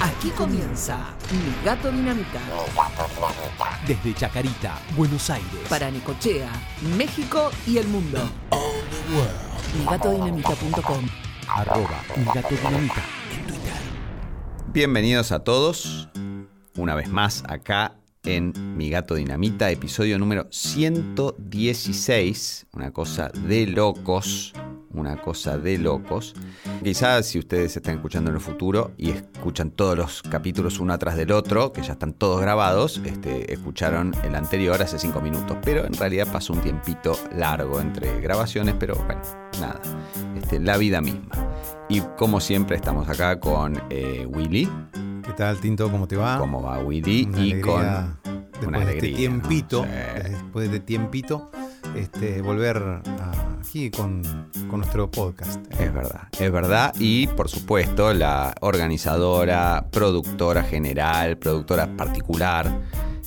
[0.00, 2.40] Aquí comienza Mi Gato Dinamita.
[3.86, 5.48] Desde Chacarita, Buenos Aires.
[5.70, 6.50] Para Necochea,
[6.98, 8.18] México y el mundo.
[9.78, 11.08] Migatodinamita.com
[11.48, 13.72] Arroba Mi Gato Dinamita en Twitter.
[14.66, 16.10] Bienvenidos a todos,
[16.76, 24.52] una vez más acá en Mi Gato Dinamita, episodio número 116, una cosa de locos,
[24.96, 26.34] una cosa de locos.
[26.82, 31.16] Quizás si ustedes están escuchando en el futuro y escuchan todos los capítulos uno atrás
[31.16, 35.84] del otro, que ya están todos grabados, este, escucharon el anterior hace cinco minutos, pero
[35.84, 39.22] en realidad pasó un tiempito largo entre grabaciones, pero bueno,
[39.60, 39.80] nada,
[40.36, 41.34] este, la vida misma.
[41.88, 44.68] Y como siempre estamos acá con eh, Willy,
[45.26, 45.90] ¿Qué tal, Tinto?
[45.90, 46.38] ¿Cómo te va?
[46.38, 49.92] cómo va Willy, Una y alegría, con después una de este tiempito, ¿no?
[49.92, 50.30] Sí.
[50.30, 51.50] después de tiempito,
[51.96, 53.00] este, volver
[53.58, 54.22] aquí con
[54.70, 55.60] nuestro podcast.
[55.72, 56.94] Es verdad, es verdad.
[56.98, 62.66] Y por supuesto, la organizadora, productora general, productora particular.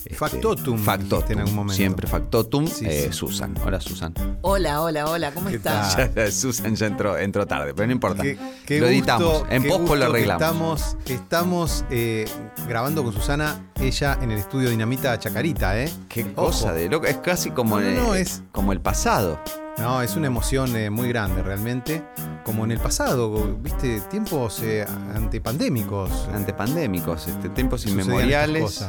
[0.05, 1.31] Este, Factotum, Factotum.
[1.31, 1.75] en algún momento.
[1.75, 2.67] Siempre Factotum.
[2.67, 3.13] Sí, eh, sí.
[3.17, 3.53] Susan.
[3.65, 4.13] Hola, Susan.
[4.41, 5.97] Hola, hola, hola, ¿cómo ¿Qué estás?
[6.33, 8.23] Susan ya entró, entró tarde, pero no importa.
[8.23, 9.43] Qué- qué lo gusto- editamos.
[9.49, 10.41] En qué pospo gusto lo que arreglamos.
[10.81, 12.25] Estamos, estamos eh,
[12.67, 15.91] grabando con Susana, ella en el estudio Dinamita Chacarita, ¿eh?
[16.07, 16.47] Qué Ojo.
[16.47, 17.05] cosa de loco.
[17.07, 19.39] Es casi como, No, no, el, no, es- como el pasado.
[19.77, 22.03] No, es una emoción eh, muy grande realmente.
[22.43, 26.27] Como en el pasado, viste, tiempos eh, antepandémicos.
[26.33, 28.83] Antepandémicos, este, tiempos inmemoriales.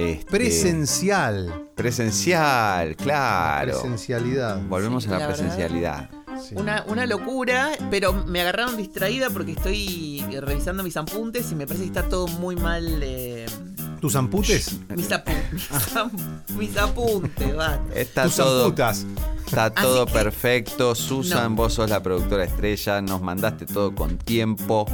[0.00, 1.68] Este, Presencial.
[1.74, 3.72] presencial, claro.
[3.80, 4.60] Presencialidad.
[4.68, 6.10] Volvemos Sí, a la, presencialidad.
[6.46, 6.54] Sí.
[6.56, 11.82] Una, una locura, pero me agarraron distraída porque estoy revisando mis apuntes y me parece
[11.84, 13.00] que está todo muy mal.
[13.02, 13.46] eh,
[14.00, 14.78] ¿Tus amputes?
[14.96, 16.10] mis, apu- mis, am-
[16.56, 17.78] mis apuntes, va.
[17.94, 19.04] Está Tus todo, amputas.
[19.44, 20.94] está todo que- perfecto.
[20.94, 21.56] Susan, No.
[21.56, 23.02] vos sos la productora estrella.
[23.02, 24.86] Nos mandaste todo con tiempo.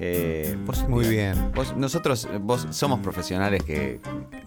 [0.00, 1.52] Eh, vos- Muy bien.
[1.54, 4.00] vos- nosotros vos somos profesionales que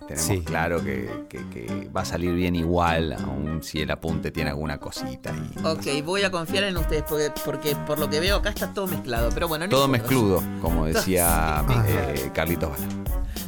[0.07, 0.41] tenemos Sí.
[0.41, 4.77] claro que, que- que va a salir bien igual, aun si el apunte tiene alguna
[4.77, 5.31] cosita.
[5.55, 8.73] Y Ok, voy a confiar en ustedes porque, porque por lo que veo acá está
[8.73, 9.30] todo mezclado.
[9.33, 12.87] Pero bueno, no todo mezcludo, como decía eh, Carlitos Bala.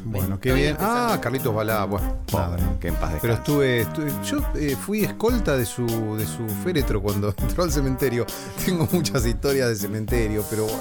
[0.03, 0.75] Bueno, qué bien.
[0.79, 1.85] Ah, Carlitos Balá.
[1.85, 2.17] Bueno.
[2.29, 3.87] Pobre, que en paz Pero estuve-
[4.25, 5.85] yo eh, fui escolta de su,
[6.17, 8.25] de su féretro cuando entró al cementerio.
[8.65, 10.79] Tengo muchas historias de cementerio, pero bueno.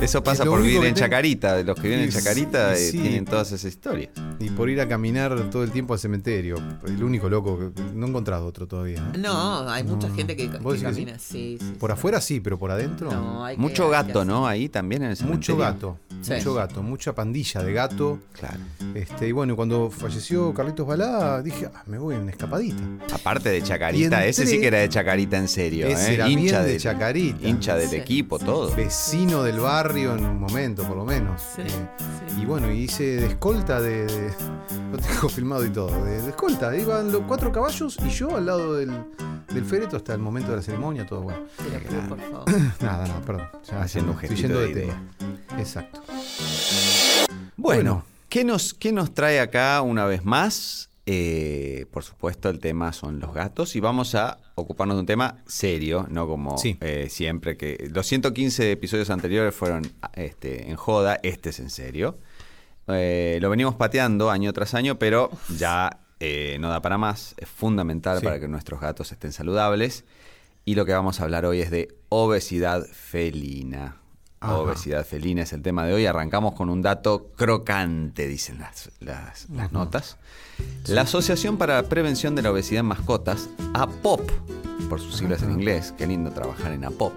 [0.00, 1.60] Eso pasa por vivir en Chacarita.
[1.64, 2.98] Los que viven en Chacarita y eh, sí.
[2.98, 4.10] tienen todas esas historias.
[4.38, 6.56] Y por ir a caminar todo el tiempo al cementerio.
[6.86, 8.98] El único loco que no he encontrado otro todavía.
[9.14, 9.18] ¿eh?
[9.18, 11.18] No, hay mucha gente que, que camina.
[11.18, 11.72] Sí, sí.
[11.80, 11.94] Por sí.
[11.94, 13.10] afuera sí, pero por adentro.
[13.10, 14.24] No, hay que- Mucho hay que gato.
[14.24, 14.46] ¿no?
[14.46, 15.58] Ahí también en el Mucho cementerio.
[15.58, 16.34] gato, Sí.
[16.34, 18.18] mucho gato, mucha pandilla de gato.
[18.32, 18.58] Claro.
[18.94, 22.82] Este, y bueno, cuando falleció Carlitos Balá, dije, ah, me voy en escapadita.
[23.12, 26.14] Aparte de Chacarita, ese sí que era de Chacarita en serio, Ese ¿eh?
[26.14, 27.46] era hincha de del- Chacarita.
[27.46, 27.96] Hincha del Sí.
[27.96, 28.74] equipo, todo.
[28.74, 31.40] Vecino del barrio en un momento, por lo menos.
[31.56, 32.42] Sí, Eh, sí.
[32.42, 34.32] Y bueno, hice de escolta de, de-
[34.92, 36.04] Lo tengo filmado y todo.
[36.04, 36.74] De, de escolta.
[36.76, 38.90] Iban los cuatro caballos y yo al lado del,
[39.52, 41.40] del féretro hasta el momento de la ceremonia, todo bueno.
[41.56, 42.44] Te lo pido, por favor.
[42.80, 43.48] Nada, nada, perdón.
[43.70, 45.02] Ya Haciendo un estoy yendo de de tema.
[45.58, 46.02] Exacto.
[47.56, 48.04] Bueno.
[48.28, 50.90] ¿qué, nos, ¿qué nos trae acá una vez más?
[51.06, 55.38] Eh, por supuesto, el tema son los gatos y vamos a ocuparnos de un tema
[55.46, 56.76] serio, no como Sí.
[56.82, 62.18] eh, siempre que los 115 episodios anteriores fueron este, en joda, este es en serio.
[62.88, 65.98] Eh, lo venimos pateando año tras año, pero ya
[66.58, 67.34] no da para más.
[67.38, 68.24] Es fundamental Sí.
[68.24, 70.04] para que nuestros gatos estén saludables.
[70.66, 73.96] Y lo que vamos a hablar hoy es de obesidad felina.
[74.40, 74.56] Ajá.
[74.58, 76.06] Obesidad felina es el tema de hoy.
[76.06, 80.16] Arrancamos con un dato crocante, dicen las, las- las notas.
[80.86, 84.30] La Asociación para la Prevención de la Obesidad en Mascotas, APOP,
[84.88, 87.12] por sus siglas en inglés, qué lindo trabajar en APOP,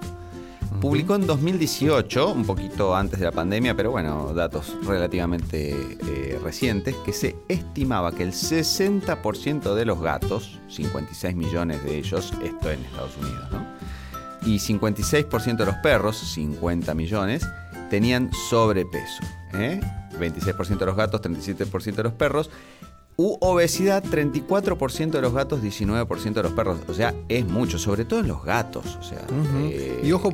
[0.79, 5.71] publicó en 2018, un poquito antes de la pandemia, pero bueno, datos relativamente
[6.07, 12.33] eh, recientes, que se estimaba que el 60% de los gatos, 56 millones de ellos,
[12.43, 13.65] esto en Estados Unidos, ¿no?
[14.43, 17.47] Y 56% de los perros, 50 millones,
[17.89, 19.23] tenían sobrepeso.
[19.53, 19.79] ¿eh?
[20.19, 22.49] 26% de los gatos, 37% de los perros.
[23.17, 26.79] U obesidad, 34% de los gatos, 19% de los perros.
[26.87, 28.97] O sea, es mucho, sobre todo en los gatos.
[28.99, 29.21] O sea,
[29.59, 30.33] eh, Y ojo,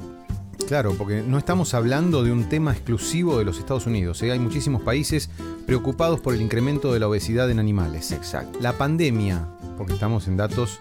[0.67, 4.21] claro, porque no estamos hablando de un tema exclusivo de los Estados Unidos.
[4.21, 4.31] ¿eh?
[4.31, 5.29] Hay muchísimos países
[5.65, 8.11] preocupados por el incremento de la obesidad en animales.
[8.11, 8.59] Exacto.
[8.61, 9.47] La pandemia,
[9.77, 10.79] porque estamos en datos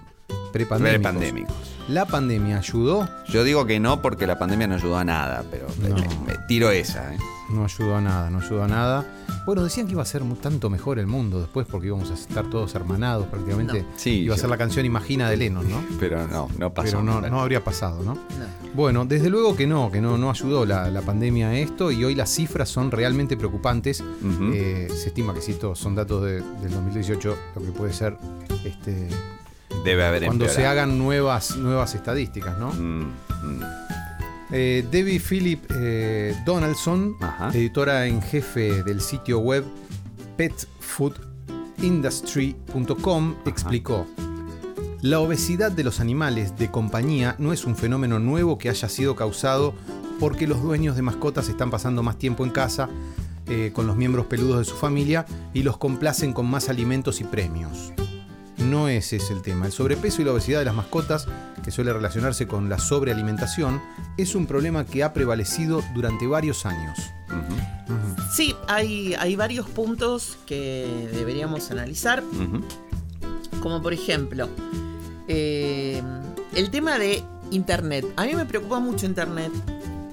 [0.57, 1.01] prepandémicos.
[1.13, 1.57] Prepandémicos.
[1.89, 3.09] La pandemia ayudó.
[3.29, 5.95] Yo digo que no porque la pandemia no ayudó a nada, pero No.
[6.27, 7.15] me- tiro esa.
[7.15, 7.19] ¿eh?
[7.49, 9.05] no ayudó a nada, no ayudó a nada.
[9.45, 12.51] Bueno, decían que iba a ser tanto mejor el mundo después porque íbamos a estar
[12.51, 13.83] todos hermanados prácticamente.
[13.83, 13.89] No.
[13.95, 15.81] Sí, iba a ser la canción Imagina de Lennon, ¿no?
[16.01, 16.99] Pero no, no pasó.
[16.99, 18.15] Pero no, habría pasado, ¿no?
[18.15, 18.21] No.
[18.75, 22.03] Bueno, desde luego que no, que no, no ayudó la, la pandemia a esto y
[22.05, 24.03] hoy las cifras son realmente preocupantes.
[24.53, 28.19] Eh, se estima que si estos son datos de- del 2018, lo que puede ser
[28.65, 29.09] este,
[29.85, 32.73] Debe haber cuando se hagan nuevas, nuevas estadísticas, ¿no?
[32.73, 33.61] Mm, mm.
[34.53, 37.51] Eh, Debbie Philip eh, Donaldson, Ajá.
[37.51, 39.65] editora en jefe del sitio web
[40.37, 44.07] petfoodindustry.com, explicó.
[45.03, 49.15] La obesidad de los animales de compañía no es un fenómeno nuevo que haya sido
[49.15, 49.75] causado
[50.19, 52.89] porque los dueños de mascotas están pasando más tiempo en casa
[53.49, 57.25] eh, con los miembros peludos de su familia y los complacen con más alimentos y
[57.25, 57.93] premios.
[58.67, 59.67] No ese es el tema.
[59.67, 61.27] El sobrepeso y la obesidad de las mascotas,
[61.63, 63.81] que suele relacionarse con la sobrealimentación,
[64.17, 66.99] es un problema que ha prevalecido durante varios años.
[68.33, 72.25] Sí, hay, hay varios puntos que deberíamos analizar,
[73.61, 74.49] como por ejemplo,
[75.29, 76.03] eh,
[76.55, 78.05] el tema de Internet.
[78.17, 79.53] A mí me preocupa mucho Internet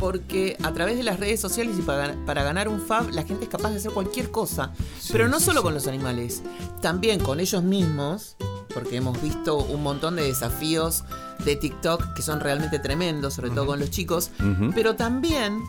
[0.03, 3.45] porque a través de las redes sociales y para, para ganar un fab la gente
[3.45, 4.73] es capaz de hacer cualquier cosa.
[5.09, 5.63] Pero no sí, solo sí.
[5.63, 6.43] con los animales,
[6.81, 8.35] también con ellos mismos,
[8.73, 11.05] porque hemos visto un montón de desafíos
[11.45, 14.31] de TikTok que son realmente tremendos, sobre todo con los chicos,
[14.75, 15.63] pero también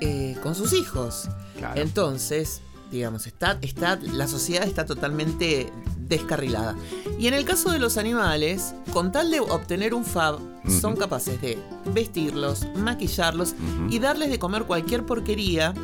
[0.00, 1.28] eh, con sus hijos.
[1.58, 1.78] Claro.
[1.78, 5.70] Entonces, digamos, está, está, la sociedad está totalmente
[6.08, 6.76] descarrilada.
[7.18, 10.38] Y en el caso de los animales, con tal de obtener un fab,
[10.80, 11.58] son capaces de
[11.92, 13.54] vestirlos, maquillarlos
[13.88, 15.74] y darles de comer cualquier porquería.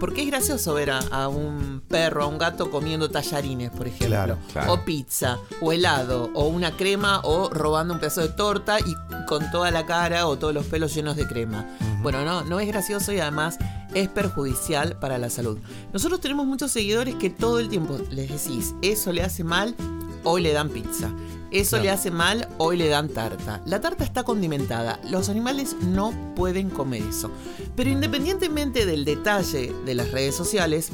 [0.00, 4.08] Porque es gracioso ver a, a un perro, a un gato comiendo tallarines, por ejemplo.
[4.08, 4.72] Claro, claro.
[4.72, 8.96] O pizza, o helado, o una crema, o robando un pedazo de torta y
[9.28, 11.64] con toda la cara o todos los pelos llenos de crema.
[12.02, 13.58] Bueno, no, no es gracioso y además
[13.94, 15.58] es perjudicial para la salud.
[15.92, 19.76] Nosotros tenemos muchos seguidores que todo el tiempo les decís, eso le hace mal,
[20.24, 21.10] hoy le dan pizza.
[21.52, 23.60] Eso le hace mal, hoy le dan tarta.
[23.66, 24.98] La tarta está condimentada.
[25.10, 27.30] Los animales no pueden comer eso.
[27.76, 30.92] Pero independientemente del detalle de las redes sociales,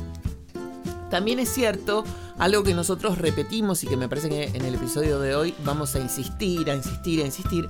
[1.11, 2.05] también es cierto
[2.39, 5.95] algo que nosotros repetimos y que me parece que en el episodio de hoy vamos
[5.95, 7.69] a insistir, a insistir, a insistir,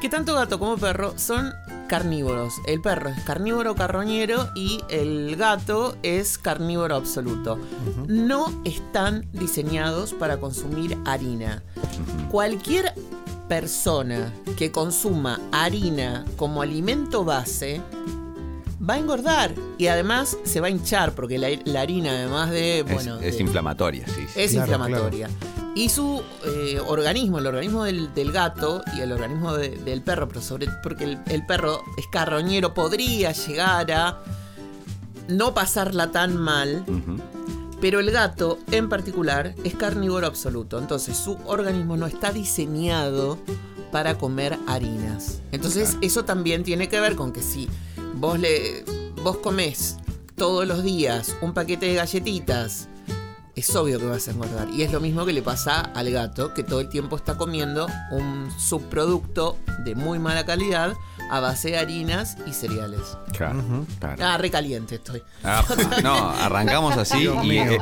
[0.00, 1.52] que tanto gato como perro son
[1.88, 2.54] carnívoros.
[2.66, 7.58] El perro es carnívoro carroñero y el gato es carnívoro absoluto.
[8.06, 11.62] No están diseñados para consumir harina.
[12.30, 12.94] Cualquier
[13.48, 17.82] persona que consuma harina como alimento base
[18.88, 22.80] va a engordar y además se va a hinchar porque la, la harina además de
[22.80, 24.14] Es- bueno es, de- inflamatoria, sí.
[24.32, 24.40] sí.
[24.40, 25.30] es Claro, inflamatoria.
[25.74, 30.26] Y su eh, organismo, el organismo del, del gato y el organismo de- del perro,
[30.28, 34.18] pero sobre porque el, el perro es carroñero, podría llegar a
[35.28, 36.84] no pasarla tan mal,
[37.80, 40.78] pero el gato en particular es carnívoro absoluto.
[40.78, 43.38] Entonces su organismo no está diseñado
[43.92, 45.40] para comer harinas.
[45.52, 47.68] Entonces eso también tiene que ver con que si
[48.20, 48.84] vos le
[49.22, 49.96] vos comés
[50.36, 52.88] todos los días un paquete de galletitas,
[53.56, 54.68] es obvio que vas a engordar.
[54.70, 57.86] Y es lo mismo que le pasa al gato, que todo el tiempo está comiendo
[58.10, 60.94] un subproducto de muy mala calidad
[61.30, 63.00] a base de harinas y cereales.
[63.36, 63.62] Claro,
[63.98, 64.22] claro.
[64.24, 65.22] Ah, recaliente estoy.
[65.44, 65.64] Ah,
[66.02, 67.36] no, arrancamos así Dios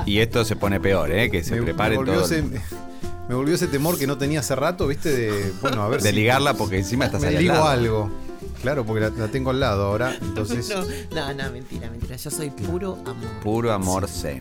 [0.06, 1.31] y, esto se pone peor, ¿eh?
[1.31, 2.25] Que se Me- prepare me todo.
[2.25, 5.11] ese, me volvió ese temor que no tenía hace rato, ¿viste?
[5.12, 7.69] De, bueno, a ver De si ligarla porque encima estás me ahí al ligo lado.
[7.69, 8.11] algo.
[8.62, 10.16] Claro, porque la, la tengo al lado ahora.
[10.20, 10.84] Entonces, No,
[11.32, 12.16] no, no, mentira, mentira.
[12.16, 13.28] Yo soy puro amor.
[13.43, 14.40] Puro amor zen.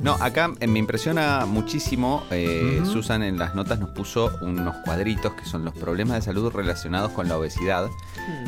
[0.00, 2.24] No, acá eh, me impresiona muchísimo.
[2.32, 2.82] eh.
[2.84, 7.12] Susan en las notas nos puso unos cuadritos que son los problemas de salud relacionados
[7.12, 7.86] con la obesidad.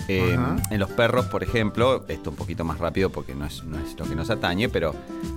[0.09, 0.57] Eh, Ajá.
[0.71, 3.97] en los perros, por ejemplo, esto un poquito más rápido porque no es, no es
[3.97, 4.97] lo que nos atañe, pero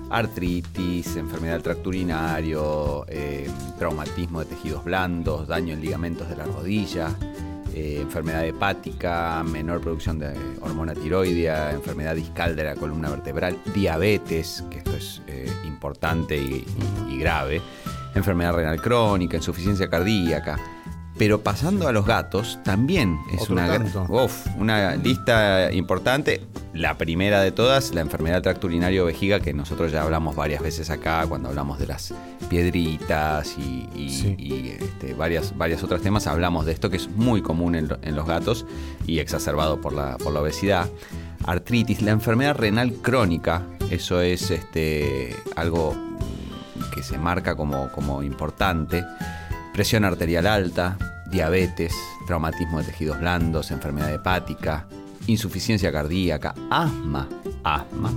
[0.09, 3.47] artritis, enfermedad del tracto urinario, eh,
[3.77, 7.09] traumatismo de tejidos blandos, daño en ligamentos de la rodilla,
[7.77, 14.63] eh, enfermedad hepática, menor producción de hormona tiroidea, enfermedad discal de la columna vertebral, diabetes,
[14.71, 16.65] que esto es eh, importante y,
[17.19, 17.61] grave,
[18.15, 20.57] enfermedad renal crónica, insuficiencia cardíaca.
[21.17, 24.05] Pero pasando a los gatos, también es Otro una, tanto.
[24.09, 26.41] uf, una lista importante.
[26.73, 30.61] La primera de todas, la enfermedad del tracto urinario vejiga, que nosotros ya hablamos varias
[30.61, 32.13] veces acá cuando hablamos de las
[32.49, 34.35] piedritas y, y- Sí.
[34.37, 36.27] y, este, varias, varias otros temas.
[36.27, 38.65] Hablamos de esto que es muy común en los gatos
[39.07, 40.87] y exacerbado por la, por la obesidad.
[41.45, 45.95] Artritis, la enfermedad renal crónica, eso es este, algo
[46.93, 49.03] que se marca como, como importante.
[49.77, 50.97] Presión arterial alta,
[51.29, 51.93] diabetes,
[52.25, 54.87] traumatismo de tejidos blandos, enfermedad hepática,
[55.27, 57.29] insuficiencia cardíaca, asma,
[57.63, 58.11] asma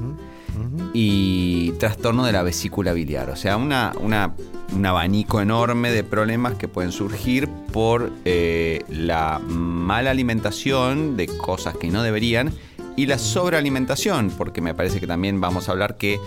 [0.95, 3.29] y trastorno de la vesícula biliar.
[3.29, 4.33] O sea, una, una-
[4.75, 11.77] un abanico enorme de problemas que pueden surgir por eh, la mala alimentación de cosas
[11.77, 12.53] que no deberían
[12.97, 16.19] y la sobrealimentación, porque me parece que también vamos a hablar que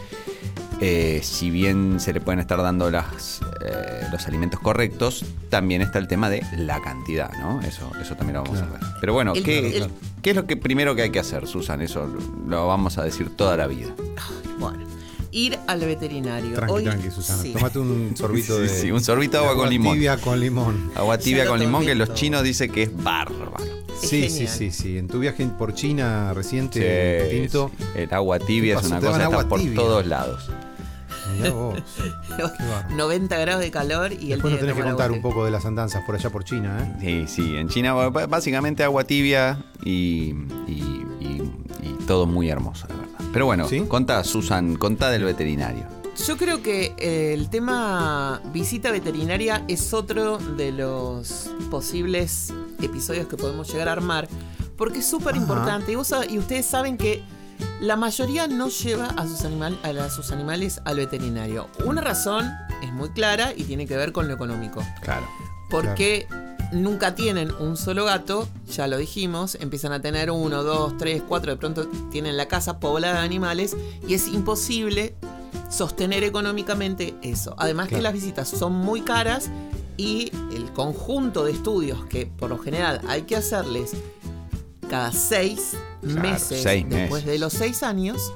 [0.82, 6.00] eh, si bien se le pueden estar dando las, eh, los alimentos correctos, también está
[6.00, 7.62] el tema de la cantidad, ¿no?
[7.62, 8.80] Eso, eso también lo vamos a ver.
[9.00, 9.90] Pero bueno, El- ¿qué, el-
[10.22, 11.82] qué es lo que primero que hay que hacer, Susan?
[11.82, 13.94] Eso lo- lo vamos a decir toda la vida.
[14.60, 14.80] Bueno,
[15.32, 16.54] ir al veterinario.
[16.56, 17.42] Tranqui, Hoy- tranqui, Susana.
[17.44, 17.54] sí.
[17.54, 18.70] Tómate un sorbito Sí, de.
[18.70, 19.94] sí, un sorbito de agua con agua limón.
[19.94, 20.92] Tibia con limón.
[20.96, 23.54] Agua tibia con limón que los chinos dicen que es bárbaro.
[24.02, 24.58] Es Sí, sí, genial.
[24.58, 24.98] sí, sí.
[24.98, 27.86] En tu viaje por China reciente, Sí, Tinto, sí.
[27.96, 29.76] El agua tibia ¿Qué es una cosa que está agua por tibia.
[29.76, 30.50] todos lados.
[31.34, 31.80] Mirá vos.
[32.38, 32.96] Qué bárbaro.
[32.96, 35.52] 90 grados de calor y el Después nos día tenés que contar un poco de
[35.52, 37.26] las andanzas por allá por China, ¿eh?
[37.28, 37.56] Sí, sí.
[37.56, 40.34] En China básicamente agua tibia y,
[40.68, 43.20] y- y- y todo muy hermoso, la verdad.
[43.34, 43.82] Pero bueno, ¿Sí?
[43.88, 45.86] contá, Susan, contá del veterinario.
[46.28, 53.36] Yo creo que eh, el tema visita veterinaria es otro de los posibles episodios que
[53.36, 54.28] podemos llegar a armar,
[54.78, 55.92] porque es súper importante.
[55.92, 55.96] Y
[56.38, 57.24] ustedes saben que
[57.84, 61.68] la mayoría no lleva a sus, animal- a la- sus animales al veterinario.
[61.86, 62.50] Una razón
[62.82, 64.82] es muy clara y tiene que ver con lo económico.
[65.02, 65.28] Claro.
[65.70, 66.28] Porque
[66.72, 71.52] nunca tienen un solo gato, ya lo dijimos, empiezan a tener uno, dos, tres, cuatro,
[71.52, 73.76] de pronto tienen la casa poblada de animales
[74.08, 75.14] y es imposible
[75.70, 77.54] sostener económicamente eso.
[77.58, 79.50] Además que las visitas son muy caras
[79.98, 83.92] y el conjunto de estudios que por lo general hay que hacerles
[84.94, 85.72] cada seis
[86.04, 88.32] Claro, meses seis después de los seis años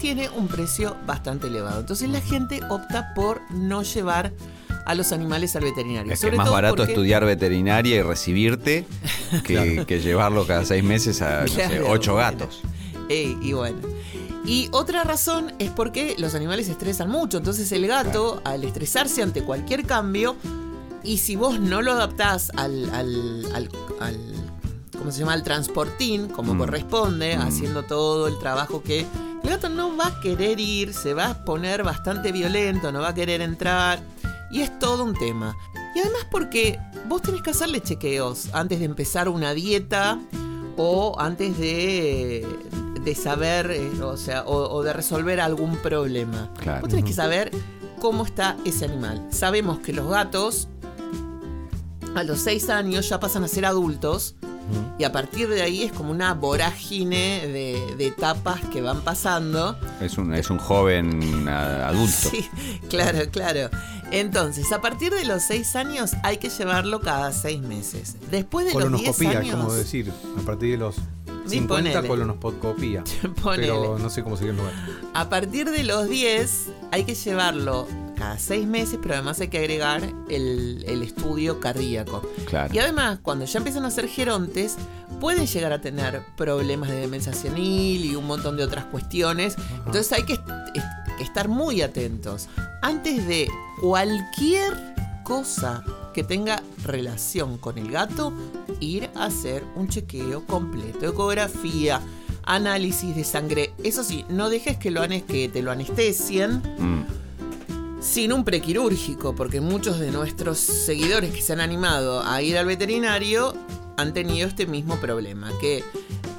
[0.00, 1.80] tiene un precio bastante elevado.
[1.80, 4.32] Entonces la gente opta por no llevar
[4.86, 6.12] a los animales al veterinario.
[6.12, 8.86] Es que es más barato porque- estudiar veterinaria y recibirte
[9.44, 12.30] que, que llevarlo cada seis meses a no sé, Claro, ocho bueno.
[12.30, 12.60] gatos.
[13.08, 13.78] Ey, y bueno.
[14.46, 17.38] Y otra razón es porque los animales se estresan mucho.
[17.38, 20.36] Entonces el gato, al estresarse ante cualquier cambio,
[21.02, 24.39] y si vos no lo adaptás al, al, al- al-
[24.98, 25.32] ¿cómo se llama?
[25.34, 26.58] Al transportín, como Mm.
[26.58, 27.40] corresponde, Mm.
[27.42, 29.06] haciendo todo el trabajo que...
[29.42, 33.08] El gato no va a querer ir, se va a poner bastante violento, no va
[33.08, 34.00] a querer entrar.
[34.50, 35.56] Y es todo un tema.
[35.94, 36.78] Y además porque
[37.08, 40.20] vos tenés que hacerle chequeos antes de empezar una dieta
[40.76, 42.46] o antes de,
[43.02, 46.50] de saber, eh, o sea, o, o de resolver algún problema.
[46.60, 46.82] Claro.
[46.82, 47.50] Vos tenés que saber
[47.98, 49.26] cómo está ese animal.
[49.30, 50.68] Sabemos que los gatos
[52.14, 54.34] a los 6 años ya pasan a ser adultos
[54.98, 59.76] y a partir de ahí es como una vorágine de, de etapas que van pasando.
[60.00, 62.30] Es un, es un joven a- adulto.
[62.30, 62.48] Sí,
[62.88, 63.70] claro, claro.
[64.12, 68.16] Entonces, a partir de los 6 años hay que llevarlo cada 6 meses.
[68.30, 69.56] Después de los 10 Colonoscopía, años...
[69.56, 70.96] como decir, a partir de los
[71.46, 71.68] Sí, 50
[72.02, 72.08] ponele.
[72.08, 73.02] colonoscopía.
[73.42, 73.66] Ponele.
[73.72, 74.72] Pero no sé cómo sería el lugar.
[75.14, 77.88] A partir de los 10 hay que llevarlo
[78.20, 82.22] cada 6 meses, pero además hay que agregar el, el estudio cardíaco.
[82.46, 82.72] Claro.
[82.74, 84.76] Y además, cuando ya empiezan a ser gerontes,
[85.20, 89.56] pueden llegar a tener problemas de demencia senil y un montón de otras cuestiones.
[89.86, 92.48] Entonces hay que est- est- estar muy atentos.
[92.82, 93.48] Antes de
[93.80, 94.72] cualquier
[95.24, 98.32] cosa que tenga relación con el gato,
[98.80, 102.00] ir a hacer un chequeo completo, ecografía,
[102.44, 103.72] análisis de sangre.
[103.84, 107.19] Eso sí, no dejes que, lo que te lo anestesien Mm.
[108.00, 112.66] Sin un prequirúrgico, porque muchos de nuestros seguidores que se han animado a ir al
[112.66, 113.54] veterinario
[113.96, 115.84] han tenido este mismo problema, que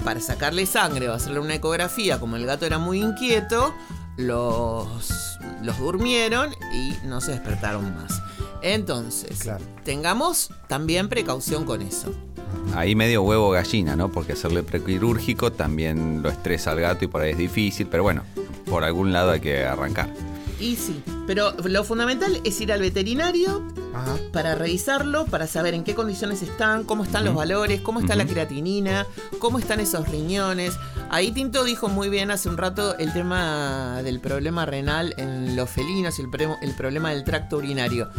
[0.03, 3.73] para sacarle sangre o hacerle una ecografía, como el gato era muy inquieto,
[4.17, 8.19] los, los durmieron y no se despertaron más.
[8.63, 9.63] Entonces, Claro.
[9.83, 12.13] tengamos también precaución con eso.
[12.75, 14.11] Ahí medio huevo gallina, ¿no?
[14.11, 18.23] Porque hacerle prequirúrgico también lo estresa al gato y por ahí es difícil, pero bueno,
[18.65, 20.09] por algún lado hay que arrancar.
[20.61, 23.63] Y sí, pero lo fundamental es ir al veterinario
[23.95, 24.15] Ajá.
[24.31, 28.27] para revisarlo, para saber en qué condiciones están, cómo están los valores, cómo está la
[28.27, 29.07] creatinina,
[29.39, 30.75] cómo están esos riñones.
[31.09, 35.67] Ahí Tinto dijo muy bien hace un rato el tema del problema renal en los
[35.67, 36.29] felinos y el,
[36.61, 38.09] el problema del tracto urinario.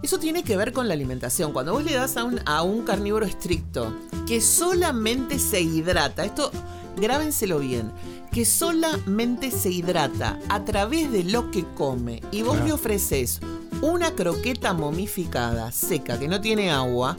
[0.00, 1.52] Eso tiene que ver con la alimentación.
[1.52, 3.92] Cuando vos le das a un, a un carnívoro estricto
[4.28, 6.52] que solamente se hidrata, esto
[6.96, 7.92] grábenselo bien,
[8.32, 12.66] que solamente se hidrata a través de lo que come y vos Claro.
[12.66, 13.40] le ofreces
[13.82, 17.16] una croqueta momificada, seca, que no tiene agua.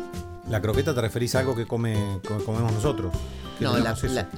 [0.49, 3.13] La croqueta te referís a algo que come, que comemos nosotros.
[3.59, 3.93] No, la,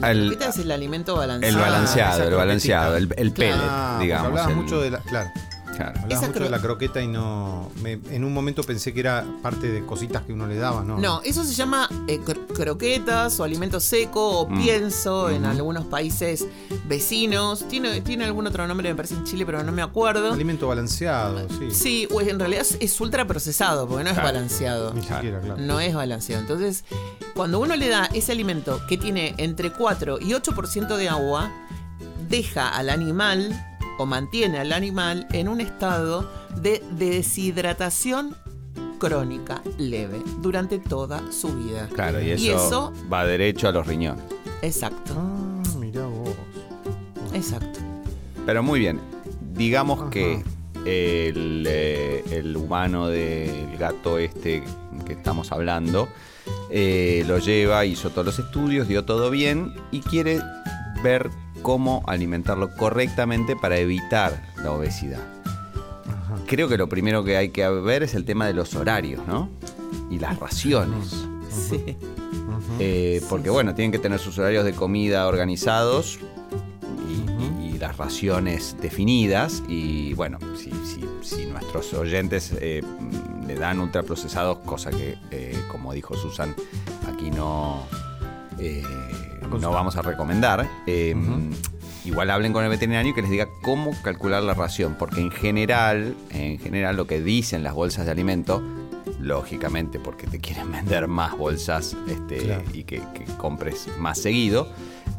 [0.10, 1.58] El- croqueta es el alimento El balanceado.
[1.58, 4.28] Ah, balanceado, esa el balanceado, el, el pellet, Ah, digamos.
[4.30, 4.98] Hablabas el- mucho de la.
[5.00, 5.30] Claro.
[5.76, 6.00] Claro.
[6.02, 7.72] Hablabas Esa mucho cro- de la croqueta y no.
[7.82, 10.98] me- en un momento pensé que era parte de cositas que uno le daba, ¿no?
[10.98, 14.62] No, eso se llama eh, cro- croquetas o alimento seco o Mm.
[14.62, 16.46] pienso en algunos países
[16.88, 17.68] vecinos.
[17.68, 20.34] Tiene, tiene algún otro nombre, me parece en Chile, pero no me acuerdo.
[20.34, 21.72] Alimento balanceado, sí.
[21.72, 24.94] Sí, o en realidad es, es ultra procesado, porque no es balanceado.
[24.94, 25.60] Ni siquiera, claro.
[25.62, 26.42] No es balanceado.
[26.42, 26.84] Entonces,
[27.34, 31.52] cuando uno le da ese alimento que tiene entre 4 y 8% de agua,
[32.30, 36.30] deja al animal o mantiene al animal en un estado
[36.62, 38.36] de deshidratación
[39.00, 41.88] crónica leve durante toda su vida.
[41.94, 44.24] Claro, y eso, Y eso- va derecho a los riñones.
[44.62, 46.30] Exacto, Ah, mirá vos.
[47.34, 47.80] exacto.
[48.46, 49.00] Pero muy bien,
[49.56, 50.10] digamos Ajá.
[50.12, 50.44] que
[50.86, 54.64] el, eh, el humano del gato este
[55.06, 56.08] que estamos hablando
[56.72, 60.40] eh, lo lleva, hizo todos los estudios, dio todo bien y quiere
[61.04, 61.30] ver
[61.62, 65.22] cómo alimentarlo correctamente para evitar la obesidad.
[66.08, 66.36] Ajá.
[66.48, 69.50] Creo que lo primero que hay que ver es el tema de los horarios, ¿no?
[70.10, 71.14] Y las raciones.
[71.50, 71.98] Sí.
[72.80, 76.20] Eh, porque bueno, tienen que tener sus horarios de comida organizados
[77.10, 79.62] y, y- y las raciones definidas.
[79.68, 82.82] Y bueno, si, si- si nuestros oyentes eh,
[83.46, 86.56] le dan ultraprocesados, cosa que, eh, como dijo Susan,
[87.14, 87.84] aquí no,
[88.60, 88.84] eh,
[89.60, 90.68] no vamos a recomendar.
[90.88, 91.16] eh,
[92.04, 95.30] Igual hablen con el veterinario y que les diga cómo calcular la ración, porque en
[95.30, 98.60] general, en general lo que dicen las bolsas de alimento,
[99.20, 102.64] lógicamente porque te quieren vender más bolsas este, Claro.
[102.74, 104.68] y que, que compres más seguido,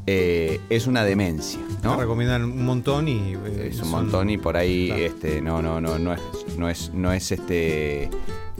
[0.06, 1.96] eh, es una demencia, ¿no?
[2.00, 3.34] recomiendan un montón y.
[3.34, 5.02] eh, Es un son- montón y por ahí Claro.
[5.02, 6.20] este, no, no, no, no es,
[6.58, 8.10] no es, no es este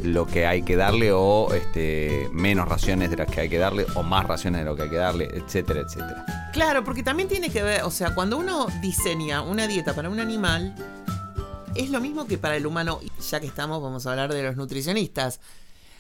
[0.03, 3.87] lo que hay que darle o este menos raciones de las que hay que darle
[3.95, 6.25] o más raciones de lo que hay que darle, etcétera, etcétera.
[6.53, 10.19] Claro, porque también tiene que ver, o sea, cuando uno diseña una dieta para un
[10.21, 10.75] animal,
[11.75, 13.01] es lo mismo que para el humano.
[13.31, 15.41] Ya que estamos, vamos a hablar de los nutricionistas.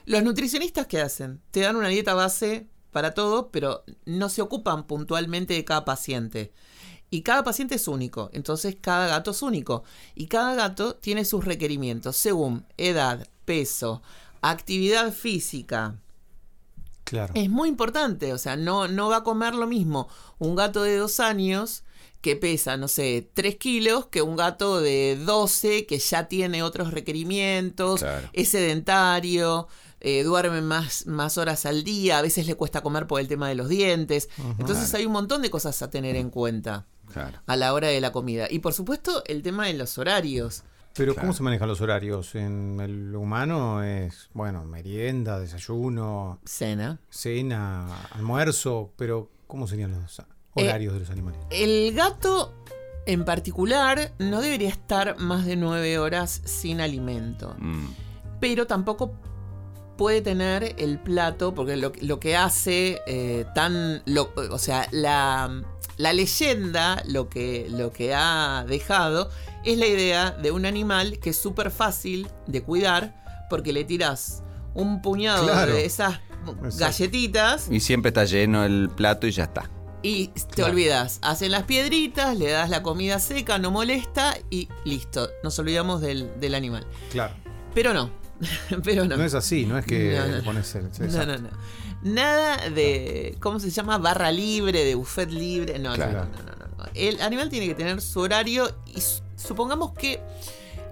[0.04, 1.40] Los nutricionistas, ¿qué hacen?
[1.50, 6.52] Te dan una dieta base para todo, pero no se ocupan puntualmente de cada paciente.
[7.10, 9.82] Y cada paciente es único, entonces cada gato es único.
[10.14, 14.02] Y cada gato tiene sus requerimientos según edad, peso,
[14.40, 15.96] actividad física,
[17.04, 17.34] Claro.
[17.36, 20.08] es muy importante, o sea, no, no va a comer lo mismo
[20.38, 21.82] un gato de dos años
[22.22, 26.92] que pesa, no sé, 3 kilos, que un gato de 12 que ya tiene otros
[26.92, 28.28] requerimientos, Claro.
[28.32, 29.66] es sedentario,
[30.02, 33.48] eh, duerme más, más horas al día, a veces le cuesta comer por el tema
[33.48, 34.28] de los dientes.
[34.58, 37.38] Entonces hay un montón de cosas a tener en cuenta Claro.
[37.46, 38.46] a la hora de la comida.
[38.50, 40.62] Y por supuesto el tema de los horarios.
[40.94, 41.26] Pero Claro.
[41.28, 42.34] ¿cómo se manejan los horarios?
[42.34, 46.98] En el humano es, bueno, merienda, desayuno, Cena.
[47.08, 51.40] cena, almuerzo, pero ¿cómo serían los Eh, horarios de los animales?
[51.50, 52.52] El gato
[53.06, 57.54] en particular no debería estar más de 9 horas sin alimento.
[57.58, 57.86] Mm,
[58.38, 59.12] pero tampoco
[59.96, 64.02] puede tener el plato, porque lo, lo que hace eh, tan.
[64.06, 65.62] lo- o sea, la,
[65.96, 69.30] la leyenda, lo que, lo que ha dejado,
[69.64, 74.42] es la idea de un animal que es súper fácil de cuidar, porque le tiras
[74.74, 75.72] un puñado Claro.
[75.74, 76.14] de esas
[76.46, 76.76] Exacto.
[76.78, 79.70] galletitas Y siempre está lleno el plato y ya está.
[80.02, 80.72] y te Claro.
[80.72, 81.18] olvidas.
[81.22, 85.28] Hacen las piedritas, le das la comida seca, no molesta y listo.
[85.44, 86.84] Nos olvidamos del, del animal.
[87.12, 87.34] Claro.
[87.74, 88.10] Pero no.
[88.84, 89.16] Pero no.
[89.16, 90.42] No es así, no es que No, no, no.
[90.44, 90.84] pones el.
[91.12, 91.48] No, no, no.
[92.02, 93.36] Nada de.
[93.40, 93.98] ¿Cómo se llama?
[93.98, 95.78] Barra libre, de buffet libre.
[95.78, 96.12] No, no, Claro.
[96.24, 96.84] no, no, no, no.
[96.94, 100.20] El animal tiene que tener su horario y su- supongamos que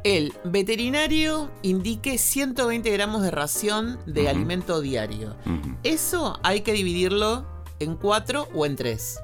[0.05, 5.37] el veterinario indique 120 gramos de ración de alimento diario.
[5.83, 7.45] Eso hay que dividirlo
[7.81, 9.19] en cuatro o en tres.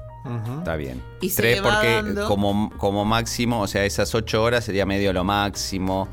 [0.59, 1.01] Está bien.
[1.21, 5.23] Y Tres porque dando- como, como máximo, o sea, esas ocho horas sería medio lo
[5.23, 6.09] máximo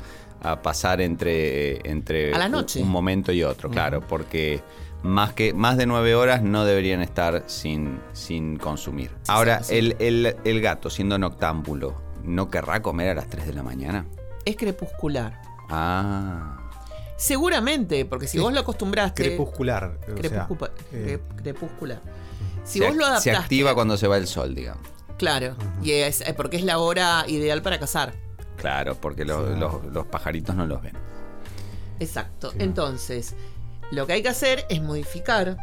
[0.51, 2.81] a pasar entre, entre A la un- noche.
[2.81, 4.61] un momento y otro, claro, porque
[5.03, 9.11] más que más de nueve horas no deberían estar sin, sin consumir.
[9.27, 9.75] Ahora, sí.
[9.77, 14.05] el, el- el gato, siendo noctámbulo, ¿no querrá comer a las 3 de la mañana?
[14.45, 15.39] Es crepuscular.
[15.69, 16.57] Ah,
[17.17, 19.23] Seguramente, porque si Es vos lo acostumbraste.
[19.23, 19.97] Crepuscular.
[20.03, 20.47] o sea,
[20.91, 22.01] eh, crep- crepuscular.
[22.65, 23.31] Si se, vos lo adaptaste.
[23.31, 24.83] se activa cuando se va el sol, digamos.
[25.17, 25.55] Claro.
[25.81, 28.13] Y es eh, porque es la hora ideal para cazar.
[28.57, 29.59] Claro, porque lo- Sí.
[29.59, 30.95] los, los pajaritos no los ven.
[31.99, 32.51] Exacto.
[32.51, 32.57] Sí.
[32.59, 33.35] Entonces,
[33.91, 35.57] lo que hay que hacer es modificar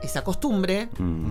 [0.00, 0.88] esa costumbre.
[0.98, 1.26] Mm.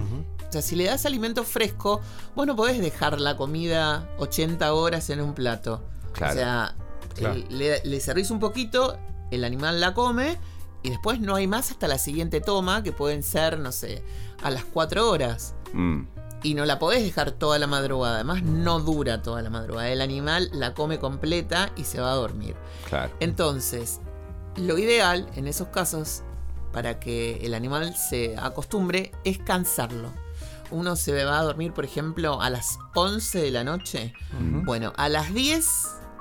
[0.48, 2.02] O sea, si le das alimento fresco,
[2.36, 5.84] vos no podés dejar la comida 80 horas en un plato.
[6.14, 6.34] Claro.
[6.34, 6.76] O sea,
[7.16, 7.36] Claro.
[7.36, 8.98] el- le, le servís un poquito,
[9.32, 10.38] el animal la come
[10.82, 14.02] y después no hay más hasta la siguiente toma, que pueden ser, no sé,
[14.42, 15.54] a las 4 horas.
[15.74, 16.02] mm.
[16.44, 18.16] Y no la podés dejar toda la madrugada.
[18.16, 19.90] Además, no dura toda la madrugada.
[19.90, 22.56] El animal la come completa y se va a dormir.
[22.88, 23.12] Claro.
[23.20, 24.00] Entonces,
[24.56, 26.24] lo ideal en esos casos,
[26.72, 30.10] para que el animal se acostumbre, es cansarlo.
[30.72, 34.14] Uno se va a dormir, por ejemplo, a las 11 de la noche.
[34.40, 35.68] Bueno, a las 10,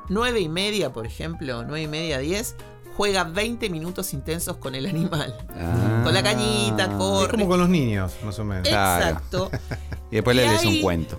[0.08, 2.56] 9 y media, por ejemplo, 9 y media, 10,
[2.98, 5.34] juega 20 minutos intensos con el animal.
[5.56, 6.00] Ah.
[6.04, 7.30] Con la cañita, Es corre.
[7.30, 8.66] como con los niños, más o menos.
[8.68, 9.04] Claro.
[9.06, 9.50] Exacto.
[10.10, 11.18] Y después le lees un cuento.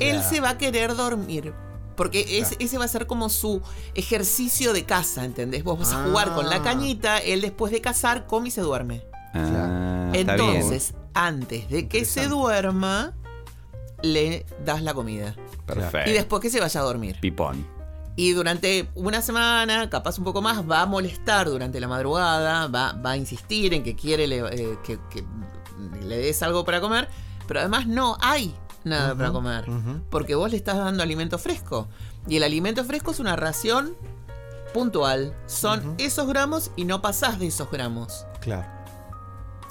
[0.00, 0.30] Él Claro.
[0.30, 1.52] se va a querer dormir.
[1.96, 2.56] Porque es- Claro.
[2.64, 3.60] ese va a ser como su
[3.94, 5.62] ejercicio de caza, ¿entendés?
[5.62, 6.62] Vos vas a jugar con la Ah.
[6.62, 9.02] cañita, él después de cazar come y se duerme.
[9.34, 10.10] Ah.
[10.14, 13.12] Entonces, antes de que se duerma,
[14.02, 15.34] le das la comida.
[15.66, 16.08] Perfecto.
[16.08, 17.18] Y después que se vaya a dormir.
[17.20, 17.66] Pipón.
[18.16, 22.92] Y durante una semana, capaz un poco más, va a molestar durante la madrugada, va,
[22.92, 25.24] va a insistir en que quiere le- eh, que, que
[26.04, 27.08] le des algo para comer,
[27.46, 29.64] pero además no hay nada para comer,
[30.10, 31.88] porque vos le estás dando alimento fresco.
[32.28, 33.94] Y el alimento fresco es una ración
[34.74, 38.26] puntual, son esos gramos y no pasás de esos gramos.
[38.40, 38.68] Claro.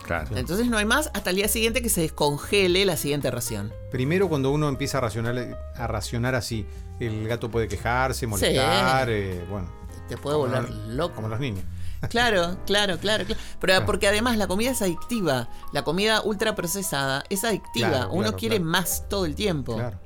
[0.09, 0.35] Claro.
[0.37, 3.71] Entonces no hay más hasta el día siguiente que se descongele la siguiente ración.
[3.91, 6.65] Primero, cuando uno empieza a racionar, a racionar así,
[6.99, 9.67] el gato puede quejarse, molestar, eh, bueno,
[10.07, 11.13] Te puede los- loco.
[11.15, 11.63] como los niños.
[12.09, 13.25] Claro, claro, claro, claro.
[13.27, 13.85] Pero Claro.
[13.85, 15.47] porque además la comida es adictiva.
[15.73, 17.89] La comida ultra procesada es adictiva.
[17.89, 18.71] Claro, Uno claro, quiere claro.
[18.71, 19.75] más todo el tiempo.
[19.75, 19.99] Claro.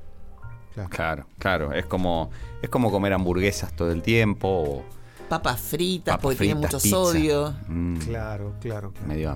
[0.74, 0.90] Claro.
[0.90, 1.72] Claro, claro.
[1.74, 2.30] Es como,
[2.62, 4.84] es como comer hamburguesas todo el tiempo o
[5.30, 6.96] Papas fritas, papas porque tiene fritas, mucho pizza.
[6.96, 7.56] sodio.
[7.68, 9.08] Mm, Claro, claro, claro.
[9.08, 9.30] Me dio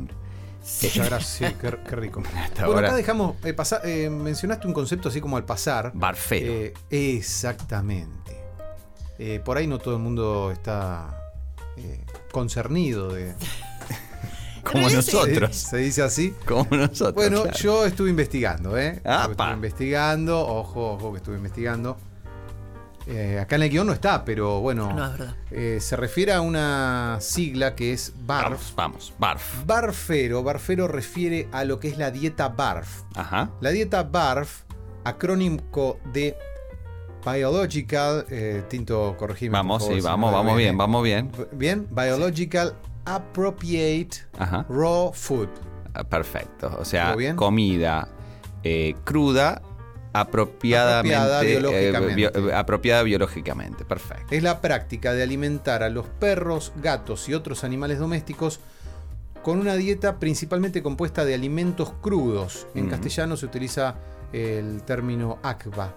[0.67, 0.87] hambre.
[0.89, 2.21] Muchas gracias, sí, qué, qué rico.
[2.35, 2.87] Hasta bueno, ahora.
[2.89, 5.91] acá dejamos, eh, pasar- eh, mencionaste un concepto así como al pasar.
[5.93, 6.51] Barfero.
[6.51, 8.35] Eh, exactamente.
[9.43, 11.31] Por ahí no todo el mundo está
[12.31, 13.33] concernido de...
[14.63, 14.95] como sí.
[14.95, 15.55] nosotros.
[15.55, 16.35] ¿Se, se dice así?
[16.45, 17.15] Como nosotros.
[17.15, 17.57] Bueno, claro.
[17.57, 19.01] yo estuve investigando, ¿eh?
[19.05, 21.97] Ah, estuve investigando, ojo, ojo que estuve investigando.
[23.09, 25.35] Eh, acá en el guion no está, pero bueno, No, es verdad.
[25.51, 28.75] eh, se refiere a una sigla que es BARF.
[28.75, 29.13] Vamos, vamos.
[29.17, 29.65] Barf.
[29.65, 33.03] Barfero, barfero refiere a lo que es la dieta BARF.
[33.15, 33.51] Ajá.
[33.61, 34.63] La dieta BARF,
[35.05, 35.61] acrónimo
[36.11, 36.35] de
[37.25, 39.51] Biological, eh, Tinto, corregime.
[39.51, 41.31] Vamos, favor, sí, si vamos, vamos bien, vamos bien.
[41.53, 44.65] Bien, Biological Appropriate Ajá.
[44.69, 45.49] Raw Food.
[45.93, 46.75] Ah, Perfecto.
[46.79, 47.35] O sea, ¿Todo bien?
[47.35, 48.07] comida
[48.63, 49.61] eh, cruda,
[50.19, 51.15] apropiadamente.
[51.15, 51.47] Apropiada eh,
[51.91, 52.15] biológicamente.
[52.41, 53.85] bio- apropiada biológicamente.
[53.85, 54.27] Perfecto.
[54.35, 58.59] Es la práctica de alimentar a los perros, gatos y otros animales domésticos
[59.43, 62.67] con una dieta principalmente compuesta de alimentos crudos.
[62.75, 63.95] En castellano se utiliza
[64.33, 65.95] el término ACBA,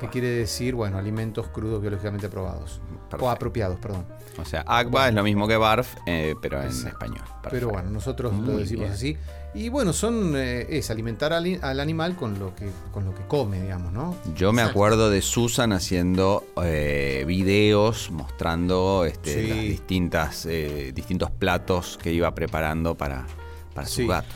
[0.00, 2.80] que quiere decir, bueno, alimentos crudos biológicamente aprobados.
[3.10, 3.24] Perfecto.
[3.26, 4.06] O apropiados, perdón.
[4.38, 6.88] O sea, Agba es lo mismo que Barf, eh, pero en Exacto.
[6.88, 7.24] español.
[7.50, 8.92] Pero bueno, nosotros lo decimos bien.
[8.92, 9.18] así.
[9.58, 13.26] Y bueno, son eh, es alimentar al, al animal con lo que con lo que
[13.26, 14.14] come, digamos, ¿no?
[14.36, 14.70] Yo me Exacto.
[14.78, 19.46] acuerdo de Susan haciendo eh, videos mostrando este, Sí.
[19.48, 23.26] las distintas, eh, distintos platos que iba preparando para,
[23.74, 24.06] para sus Sí.
[24.06, 24.34] gatos.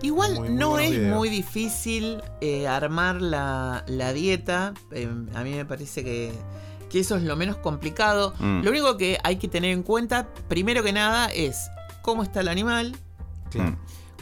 [0.00, 4.72] Igual Muy, muy no es muy difícil eh, armar la, la dieta.
[4.90, 6.32] Eh, a mí me parece que,
[6.90, 8.32] que eso es lo menos complicado.
[8.38, 8.62] Mm.
[8.62, 11.68] Lo único que hay que tener en cuenta, primero que nada, es
[12.00, 12.96] cómo está el animal,
[13.54, 13.74] Mm.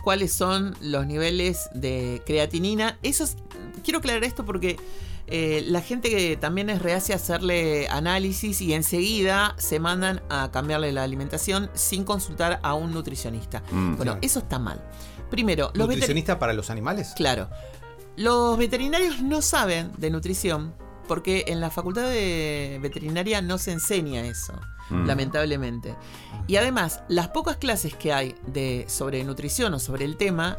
[0.03, 2.99] Cuáles son los niveles de creatinina.
[3.03, 3.37] Eso es-
[3.85, 4.77] quiero aclarar esto porque
[5.33, 10.51] eh, la gente que también es reacia a hacerle análisis y enseguida se mandan a
[10.51, 13.61] cambiarle la alimentación sin consultar a un nutricionista.
[13.71, 13.97] Mm.
[13.97, 14.19] Bueno, Claro.
[14.23, 14.83] eso está mal.
[15.31, 15.87] Primero, los.
[15.87, 17.13] ¿Nutricionista para los animales?
[17.15, 17.49] Claro.
[18.17, 20.75] Los veterinarios no saben de nutrición
[21.11, 24.53] porque en la facultad de veterinaria no se enseña eso,
[24.91, 25.07] Mm.
[25.09, 25.97] lamentablemente.
[26.47, 30.57] Y además, las pocas clases que hay de sobre nutrición o sobre el tema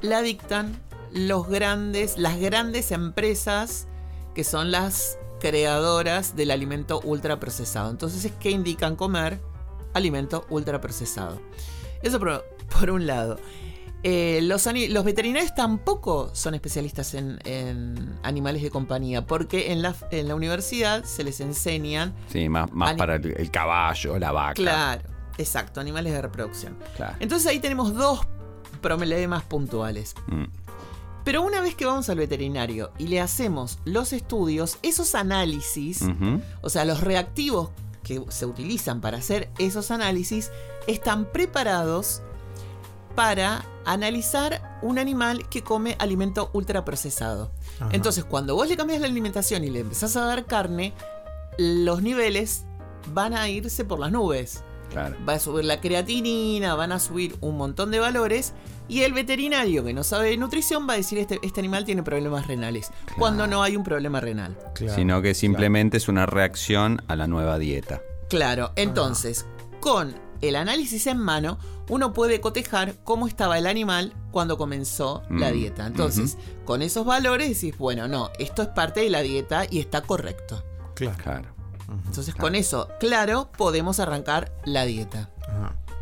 [0.00, 0.76] la dictan
[1.12, 3.86] los grandes, las grandes empresas
[4.34, 7.88] que son las creadoras del alimento ultraprocesado.
[7.88, 9.40] Entonces, ¿qué indican comer?
[9.94, 11.40] Alimento ultraprocesado.
[12.02, 12.44] Eso por,
[12.76, 13.38] por un lado.
[14.04, 14.64] Eh, los,
[15.04, 21.04] veterinarios tampoco son especialistas en, en animales de compañía, porque en la, en la universidad
[21.04, 24.54] se les enseñan, Sí, más, para el, el caballo, la vaca.
[24.54, 25.02] claro,
[25.38, 26.76] exacto, animales de reproducción.
[26.96, 27.16] Claro.
[27.20, 28.26] Entonces ahí tenemos dos
[28.80, 30.14] problemas puntuales.
[30.26, 30.44] Mm.
[31.24, 36.04] Pero una vez que vamos al veterinario y le hacemos los estudios, esos análisis,
[36.62, 37.70] o sea, los reactivos
[38.02, 40.50] que se utilizan para hacer esos análisis,
[40.88, 42.22] están preparados
[43.14, 47.52] para analizar un animal que come alimento ultraprocesado.
[47.80, 47.90] Ajá.
[47.92, 50.92] Entonces, cuando vos le cambias la alimentación y le empezás a dar carne,
[51.58, 52.64] los niveles
[53.12, 54.62] van a irse por las nubes.
[54.90, 55.16] Claro.
[55.26, 58.52] va a subir la creatinina, van a subir un montón de valores
[58.88, 62.02] y el veterinario que no sabe de nutrición va a decir este, este animal tiene
[62.02, 64.54] problemas renales, cuando no hay un problema renal.
[64.74, 68.02] Claro, Sino que simplemente es una reacción a la nueva dieta.
[68.28, 69.46] Claro, entonces,
[69.80, 75.50] con el análisis en mano, uno puede cotejar cómo estaba el animal cuando comenzó la
[75.50, 75.86] Mm, dieta.
[75.86, 80.02] Entonces, con esos valores decís, bueno, no, esto es parte de la dieta y está
[80.02, 80.62] correcto.
[80.94, 81.16] Claro.
[81.22, 81.48] Claro.
[82.06, 85.30] Entonces, con eso, claro, podemos arrancar la dieta.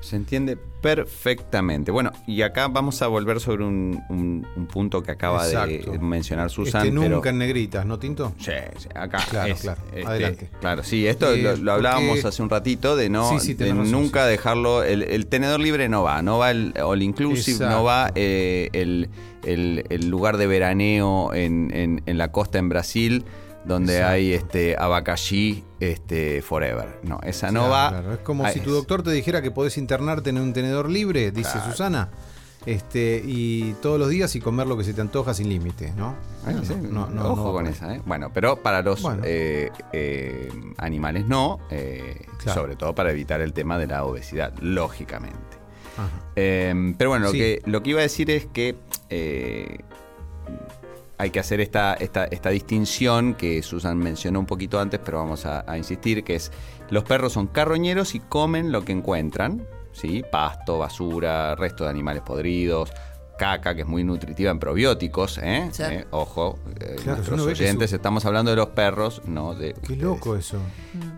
[0.01, 1.91] Se entiende perfectamente.
[1.91, 5.93] Bueno, y acá vamos a volver sobre un, un- un punto que acaba Exacto.
[5.93, 6.87] de mencionar Susan.
[6.87, 8.33] Este pero- nunca en negritas, ¿no, Tinto?
[8.39, 9.19] Sí, sí, acá.
[9.29, 9.81] Claro, es, claro.
[9.93, 10.51] este, Adelante.
[10.61, 13.55] Claro, sí, esto Eh, lo, lo hablábamos porque- hace un ratito de no Sí, sí,
[13.55, 14.83] de razón, nunca dejarlo.
[14.83, 17.77] El, el tenedor libre no va, no va el all inclusive, Exacto.
[17.77, 19.11] no va eh, el,
[19.45, 23.25] el- el lugar de veraneo en, en- en la costa en Brasil.
[23.65, 24.13] Donde Exacto.
[24.15, 26.99] hay este abacaxi este forever.
[27.03, 27.91] No, esa no va.
[27.91, 28.13] claro.
[28.15, 31.31] Es como Ah, si tu doctor te dijera que podés internarte en un tenedor libre,
[31.31, 32.09] dice Susana.
[32.67, 36.15] Este, y todos los días y comer lo que se te antoja sin límite, ¿no?
[36.45, 38.03] Bueno, sí, No, no, ojo con esa, ¿eh?
[38.05, 39.23] Bueno, pero para los Bueno.
[39.25, 45.39] eh, eh, animales no, eh, sobre todo para evitar el tema de la obesidad, lógicamente.
[46.37, 47.39] Eh, pero bueno, lo, Sí.
[47.39, 48.77] que, lo que iba a decir es que
[51.21, 55.45] hay que hacer esta, esta, esta distinción que Susan mencionó un poquito antes, pero vamos
[55.45, 56.51] a, a insistir, que es
[56.89, 60.25] los perros son carroñeros y comen lo que encuentran, ¿sí?
[60.33, 62.91] Pasto, basura, resto de animales podridos,
[63.41, 65.69] caca, que es muy nutritiva en probióticos, ¿eh?
[65.73, 65.83] Sí.
[65.87, 69.73] Eh, Ojo, eh, Claro, nuestros oyentes, su- estamos hablando de los perros, no de...
[69.73, 70.03] Qué ustedes.
[70.03, 70.59] loco eso.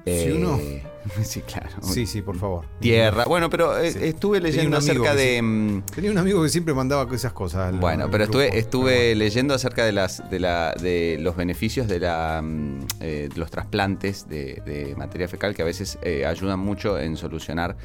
[0.06, 0.58] Eh, Si uno-
[1.24, 1.68] Sí, claro.
[1.82, 2.64] Sí, sí, por favor.
[2.78, 3.24] Tierra.
[3.24, 3.98] Bueno, pero eh, Sí.
[4.02, 5.36] estuve leyendo acerca de...
[5.36, 5.42] sí.
[5.42, 7.72] mm, Tenía un amigo que siempre mandaba esas cosas.
[7.74, 8.40] al- Bueno, pero grupo.
[8.40, 12.78] estuve, estuve Pero leyendo acerca de las de la de los beneficios de la mm,
[13.00, 17.16] eh, de los trasplantes de, de materia fecal que a veces eh, ayudan mucho en
[17.16, 17.76] solucionar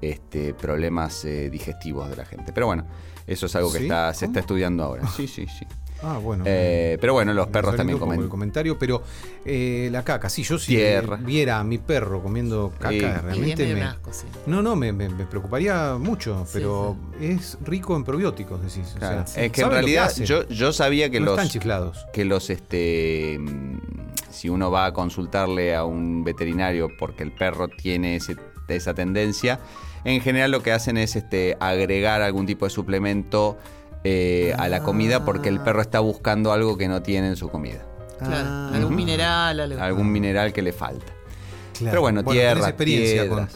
[0.00, 2.52] este problemas eh, digestivos de la gente.
[2.52, 2.86] Pero bueno,
[3.26, 3.84] eso es algo que ¿Sí?
[3.84, 4.30] está se ¿Cómo?
[4.32, 5.06] está estudiando ahora.
[5.08, 5.64] Sí, sí, sí.
[5.66, 5.80] bueno.
[6.02, 6.44] Ah, bueno.
[6.46, 8.20] Eh, pero bueno, los perros también comen.
[8.22, 9.02] el comentario, pero
[9.44, 11.16] eh, la caca, sí, yo si Tierra.
[11.16, 13.00] viera a mi perro comiendo caca, Sí.
[13.02, 14.26] Realmente me, asco, sí.
[14.46, 18.94] No, no, me, me- me preocuparía mucho, Sí, pero es rico en probióticos, decís.
[18.96, 22.06] o sea, es que en realidad yo, yo sabía que no los están chiflados.
[22.14, 23.38] que los este
[24.30, 28.36] si uno va a consultarle a un veterinario porque el perro tiene ese-
[28.68, 29.58] esa tendencia,
[30.04, 33.58] en general lo que hacen es este agregar algún tipo de suplemento
[34.04, 37.48] eh, a la comida porque el perro está buscando algo que no tiene en su
[37.50, 37.80] comida.
[38.18, 39.80] Claro, Ah, algún mineral, algo.
[39.80, 41.06] Algún mineral que le falta.
[41.72, 41.90] claro.
[41.90, 43.48] Pero bueno, tierra, experiencia con.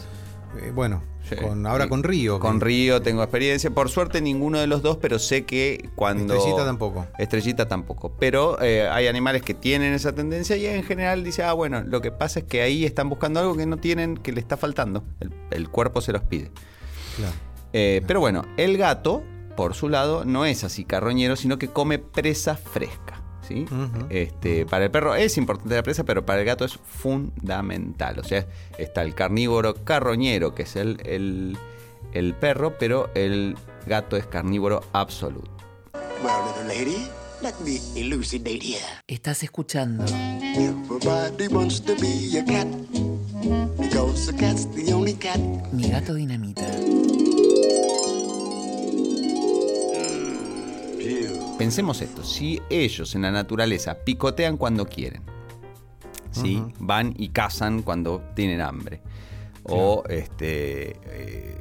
[0.61, 1.35] Eh, bueno, Sí.
[1.37, 2.39] con, ahora con Río.
[2.39, 3.71] Con que- Río tengo experiencia.
[3.71, 6.35] Por suerte ninguno de los dos, pero sé que cuando...
[6.35, 7.07] Estrellita tampoco.
[7.17, 8.15] Estrellita tampoco.
[8.19, 11.99] Pero eh, hay animales que tienen esa tendencia y en general dice, ah, bueno, lo
[12.01, 15.03] que pasa es que ahí están buscando algo que no tienen, que le está faltando.
[15.19, 16.51] El, el cuerpo se los pide.
[17.17, 17.33] Claro.
[17.73, 19.23] Eh, Pero bueno, el gato,
[19.57, 23.21] por su lado, no es así carroñero, sino que come presa fresca.
[23.47, 23.65] ¿Sí?
[24.09, 28.19] Este, para el perro es importante la presa, pero para el gato es fundamental.
[28.19, 28.45] O sea,
[28.77, 31.57] está el carnívoro carroñero, que es el, el,
[32.13, 33.55] el perro, pero el
[33.85, 35.51] gato es carnívoro absoluto.
[36.23, 37.07] Well, little lady,
[37.41, 38.81] let me elucidate here.
[39.07, 40.05] Estás escuchando
[40.55, 42.67] Everybody wants to be a cat
[43.77, 45.39] because a cat's the only cat.
[45.71, 46.65] Mi gato dinamita.
[51.57, 55.23] Pensemos esto, si ellos en la naturaleza picotean cuando quieren,
[56.31, 56.61] ¿sí?
[56.79, 59.01] van y cazan cuando tienen hambre,
[59.63, 61.57] o este, eh,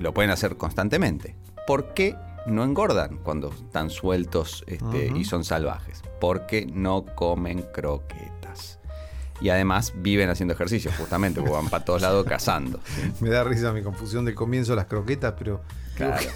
[0.00, 6.02] lo pueden hacer constantemente, ¿por qué no engordan cuando están sueltos este, y son salvajes?
[6.18, 8.78] Porque no comen croquetas.
[9.42, 12.80] Y además viven haciendo ejercicio, justamente, porque van para todos lados cazando.
[13.20, 15.60] Me da risa mi confusión del comienzo, las croquetas, pero.
[15.96, 16.30] Claro.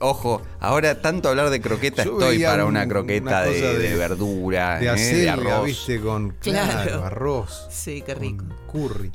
[0.00, 3.66] Ojo, ahora tanto hablar de croqueta Yo estoy para un- una una croqueta de, cosa
[3.72, 4.90] de- de verdura, De ¿eh?
[4.90, 5.64] acelga, de arroz.
[5.66, 7.04] viste, con claro, Claro.
[7.04, 7.66] arroz.
[7.70, 8.44] Sí, qué rico.
[8.66, 9.12] con curry.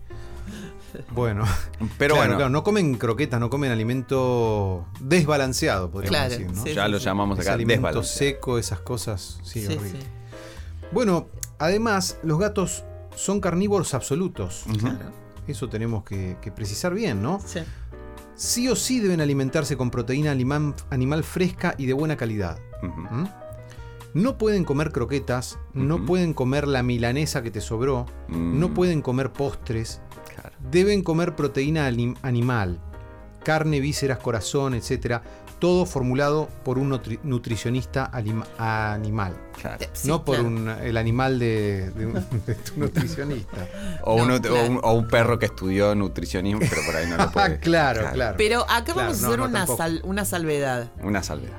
[1.12, 1.43] Bueno,
[1.97, 6.63] Pero claro, bueno, claro, no comen croquetas, no comen alimento desbalanceado, podríamos Claro, decir, ¿no?
[6.63, 6.73] sí.
[6.73, 8.17] ya lo llamamos Ese acá alimento desbalanceado.
[8.17, 9.99] seco, esas cosas, sí, Sí, horrible.
[10.02, 10.08] sí.
[10.91, 12.84] Bueno, además, los gatos
[13.15, 14.65] son carnívoros absolutos.
[14.67, 14.78] Ujú.
[14.80, 15.12] Claro.
[15.47, 17.41] Eso tenemos que, que precisar bien, ¿no?
[17.45, 17.60] Sí.
[18.36, 22.60] Sí o sí deben alimentarse con proteína animal, animal fresca y de buena calidad.
[22.82, 23.26] ¿Mm?
[24.15, 29.02] No pueden comer croquetas, no pueden comer la milanesa que te sobró, Mm, no pueden
[29.02, 30.02] comer postres,
[30.36, 30.56] claro.
[30.72, 32.80] deben comer proteína anim- animal.
[33.43, 35.21] Carne, vísceras, corazón, etcétera,
[35.60, 39.34] todo formulado por un nutri- nutricionista anim- animal.
[39.62, 39.86] Claro.
[39.93, 40.49] Sí, no por claro.
[40.49, 42.13] un, el animal de, de un-
[42.45, 43.67] de tu nutricionista.
[44.03, 44.56] O, No, uno- claro.
[44.62, 47.45] o un, o un perro que estudió nutricionismo, pero por ahí no lo puede.
[47.56, 48.36] Ah, claro, claro.
[48.38, 50.91] Pero acá Claro, vamos a no, hacer no, una, sal- una salvedad.
[51.01, 51.58] Una salvedad.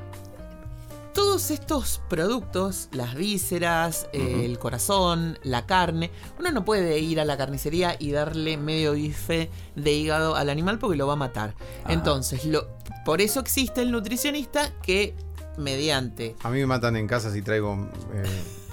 [1.15, 7.37] Todos estos productos, las vísceras, el corazón, la carne, uno no puede ir a la
[7.37, 11.55] carnicería y darle medio bife de hígado al animal porque lo va a matar.
[11.89, 12.67] Entonces, lo,
[13.05, 15.15] por eso existe el nutricionista que
[15.57, 18.25] mediante A mí me matan en casa si traigo eh,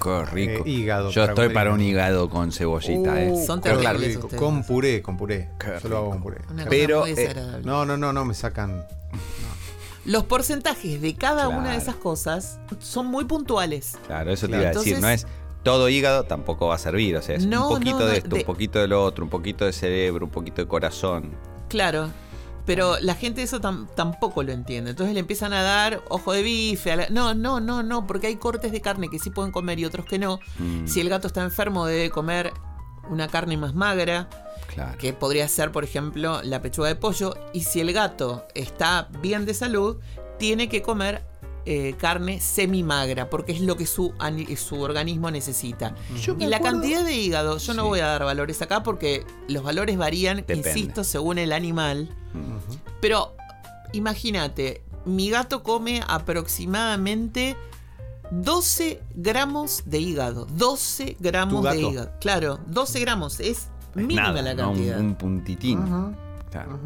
[0.02, 0.64] Qué rico.
[0.66, 2.28] Eh, hígado Yo para estoy para un hígado.
[2.28, 3.46] con cebollita, Uh, ¿eh?
[3.46, 4.18] Son qué terribles.
[4.36, 5.48] Con puré, con puré.
[5.80, 6.38] Yo lo hago con puré.
[6.50, 7.60] una cosa Pero, muy eh.
[7.62, 8.84] No, no, no, no, me sacan.
[10.04, 13.96] Los porcentajes de cada una de esas cosas son muy puntuales.
[14.06, 14.98] Claro, eso te iba a decir.
[15.00, 15.26] No es
[15.62, 17.16] todo hígado, tampoco va a servir.
[17.16, 19.04] O sea, es No, un poquito no, no, de esto, de- un poquito de lo
[19.04, 21.30] otro, un poquito de cerebro, un poquito de corazón.
[21.68, 22.10] Claro.
[22.66, 24.90] Pero la gente eso tam- tampoco lo entiende.
[24.90, 26.92] Entonces le empiezan a dar ojo de bife.
[26.92, 29.78] a la- No, no, no, no, porque hay cortes de carne que sí pueden comer
[29.80, 30.38] y otros que no.
[30.58, 32.52] Mm, Si el gato está enfermo debe comer
[33.10, 34.28] una carne más magra,
[34.74, 34.98] claro.
[34.98, 37.34] que podría ser, por ejemplo, la pechuga de pollo.
[37.52, 39.98] Y si el gato está bien de salud,
[40.38, 41.22] tiene que comer
[41.64, 44.12] eh, carne semi-magra, porque es lo que su,
[44.56, 45.94] su organismo necesita.
[46.20, 49.24] Yo Y la acuerdo- cantidad de hígado, yo no voy a dar valores acá porque
[49.48, 50.68] los valores varían, Depende.
[50.70, 52.08] insisto, según el animal.
[53.00, 53.36] Pero
[53.92, 57.56] imagínate, mi gato come aproximadamente
[58.30, 60.46] 12 gramos de hígado.
[60.46, 62.10] 12 gramos ¿Tu de hígado.
[62.20, 63.40] Claro, 12 gramos.
[63.40, 64.70] Es Es mínima nada, la ¿no?
[64.70, 65.00] Un- cantidad.
[65.00, 65.80] Un, puntitín.
[66.50, 66.80] Claro.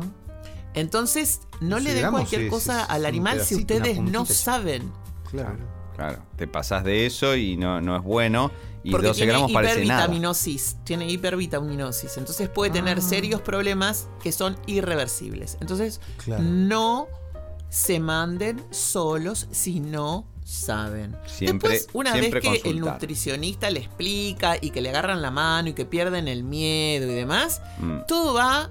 [0.75, 4.91] Entonces, no 12 le den cualquier es- cosa es al animal si ustedes no saben.
[5.31, 5.57] Claro.
[5.97, 6.19] Claro.
[6.37, 8.51] Te pasás de eso y no, no es bueno.
[8.85, 10.03] Y porque 12 tiene gramos parece nada.
[10.03, 10.77] hipervitaminosis.
[10.85, 12.19] Tiene hipervitaminosis.
[12.19, 13.01] Entonces puede tener Ah.
[13.01, 15.57] serios problemas que son irreversibles.
[15.61, 16.43] Entonces, Claro.
[16.45, 17.09] no
[17.71, 21.17] se manden solos si no saben.
[21.27, 25.33] Siempre- Después, una siempre vez que el nutricionista le explica y que le agarran la
[25.33, 27.99] mano y que pierden el miedo y demás, Mm.
[28.07, 28.71] todo va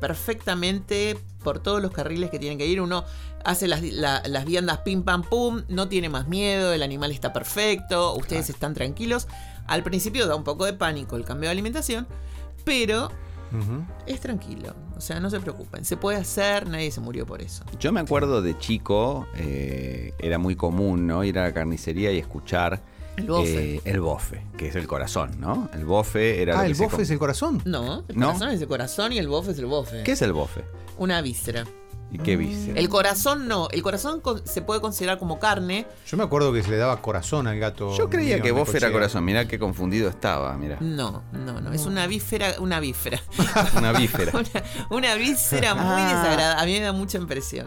[0.00, 2.80] perfectamente por todos los carriles que tienen que ir.
[2.80, 3.04] Uno
[3.44, 7.32] hace las, la- las viandas pim pam pum, no tiene más miedo, el animal está
[7.32, 9.28] perfecto, ustedes están tranquilos.
[9.68, 12.06] Al principio da un poco de pánico el cambio de alimentación,
[12.64, 13.10] pero
[14.06, 14.74] es tranquilo.
[15.02, 15.84] O sea, no se preocupen.
[15.84, 17.64] Se puede hacer, nadie se murió por eso.
[17.80, 21.24] Yo me acuerdo de chico, eh, era muy común, ¿no?
[21.24, 22.80] Ir a la carnicería y escuchar
[23.16, 23.74] El bofe.
[23.74, 25.68] eh, el bofe, que es el corazón, ¿no?
[25.74, 27.60] El bofe era Ah, el bofe es el corazón.
[27.64, 28.26] No, el ¿No?
[28.28, 30.04] corazón es el corazón y el bofe es el bofe.
[30.04, 30.62] ¿Qué es el bofe?
[30.98, 31.64] Una víscera.
[32.12, 32.78] ¿Y qué viste?
[32.78, 33.68] El corazón no.
[33.70, 35.86] El corazón con- se puede considerar como carne.
[36.06, 37.96] Yo me acuerdo que se le daba corazón al gato.
[37.96, 39.24] Yo creía mío que bofe era corazón.
[39.24, 40.76] Mirá qué confundido estaba, mira.
[40.80, 41.72] No, no, no.
[41.72, 43.20] Es una víscera, una víscera.
[43.78, 44.32] Una vísfera.
[44.34, 46.06] una, una víscera muy Ah.
[46.08, 46.62] desagradable.
[46.62, 47.66] A mí me da mucha impresión.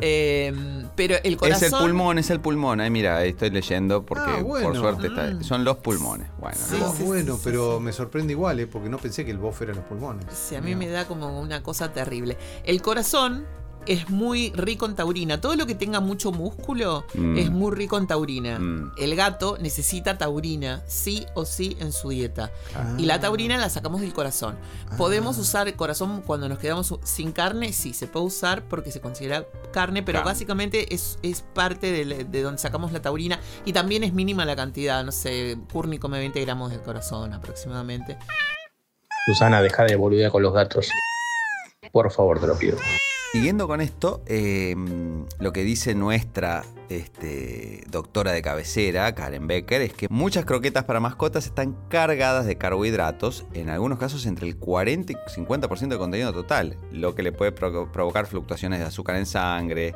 [0.00, 0.52] Eh,
[0.94, 1.64] pero el corazón.
[1.66, 2.80] Es el pulmón, es el pulmón.
[2.80, 4.68] Ay, mira, ahí estoy leyendo porque Ah, bueno.
[4.68, 5.24] por suerte está.
[5.26, 5.42] Mm.
[5.44, 6.28] Son los pulmones.
[6.38, 7.82] Bueno, Sí, Ah, bueno, sí, pero sí.
[7.84, 8.66] me sorprende igual, ¿eh?
[8.66, 10.24] porque no pensé que el bofe eran los pulmones.
[10.32, 12.36] Sí, a mí me da como una cosa terrible.
[12.64, 13.46] El corazón
[13.86, 15.40] es muy rico en taurina.
[15.40, 17.38] Todo lo que tenga mucho músculo Mm.
[17.38, 18.58] es muy rico en taurina.
[18.58, 18.92] Mm.
[18.96, 22.50] El gato necesita taurina, sí o sí, en su dieta.
[22.74, 22.94] Ah.
[22.98, 24.56] Y la taurina la sacamos del corazón.
[24.96, 27.72] ¿Podemos usar el corazón cuando nos quedamos sin carne?
[27.72, 32.58] Sí, se puede usar porque se considera carne, pero básicamente es, es parte de, donde
[32.58, 35.04] sacamos la taurina y también es mínima la cantidad.
[35.04, 38.16] No sé, Courtney come 20 gramos del corazón aproximadamente.
[39.26, 40.88] Susana, deja de boludear con los gatos.
[41.92, 42.78] Por favor, te lo pido.
[43.32, 44.74] Siguiendo con esto, eh,
[45.40, 51.00] lo que dice nuestra este, doctora de cabecera, Karen Becker, es que muchas croquetas para
[51.00, 56.32] mascotas están cargadas de carbohidratos, en algunos casos entre el 40 y 50% de contenido
[56.32, 59.94] total, lo que le puede provo- provocar fluctuaciones de azúcar en sangre,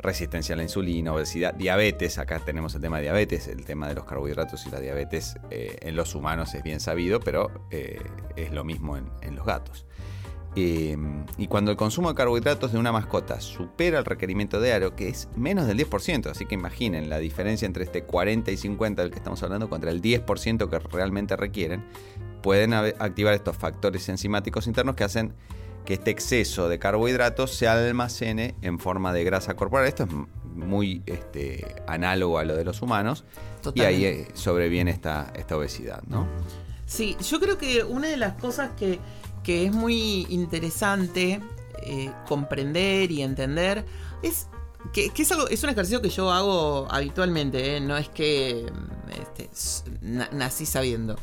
[0.00, 2.18] resistencia a la insulina, obesidad, diabetes.
[2.18, 5.76] Acá tenemos el tema de diabetes, el tema de los carbohidratos y la diabetes eh,
[5.82, 8.00] en los humanos es bien sabido, pero eh,
[8.34, 9.86] es lo mismo en los gatos.
[10.54, 10.96] Eh,
[11.38, 15.28] y cuando el consumo de carbohidratos de una mascota supera el requerimiento diario, que es
[15.34, 19.18] menos del 10%, así que imaginen la diferencia entre este 40 y 50 del que
[19.18, 21.84] estamos hablando contra el 10% que realmente requieren,
[22.42, 25.32] pueden activar estos factores enzimáticos internos que hacen
[25.86, 29.86] que este exceso de carbohidratos se almacene en forma de grasa corporal.
[29.86, 30.10] Esto es
[30.54, 33.24] muy este, análogo a lo de los humanos
[33.74, 36.26] y ahí eh, sobreviene esta, esta obesidad, ¿no?
[36.86, 38.98] Sí, yo creo que una de las cosas que,
[39.42, 41.40] que es muy interesante
[41.82, 43.84] eh, comprender y entender
[44.22, 44.46] es
[44.92, 47.80] que, que es, algo, es un ejercicio que yo hago habitualmente, ¿eh?
[47.80, 49.50] no es que mm, este,
[50.00, 51.16] na- nací sabiendo.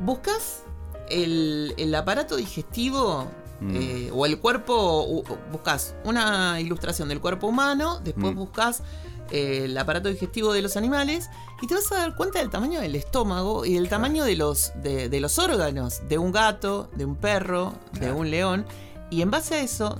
[0.00, 0.62] Buscas
[1.10, 3.26] el, el aparato digestivo
[3.60, 3.74] Mm.
[3.74, 8.36] Eh, o el cuerpo, buscas una ilustración del cuerpo humano, después Mm.
[8.38, 8.84] buscas
[9.30, 11.28] el aparato digestivo de los animales
[11.62, 14.72] y te vas a dar cuenta del tamaño del estómago y del tamaño de los,
[14.82, 18.66] de, de los órganos de un gato, de un perro, de un león.
[19.10, 19.98] Y en base a eso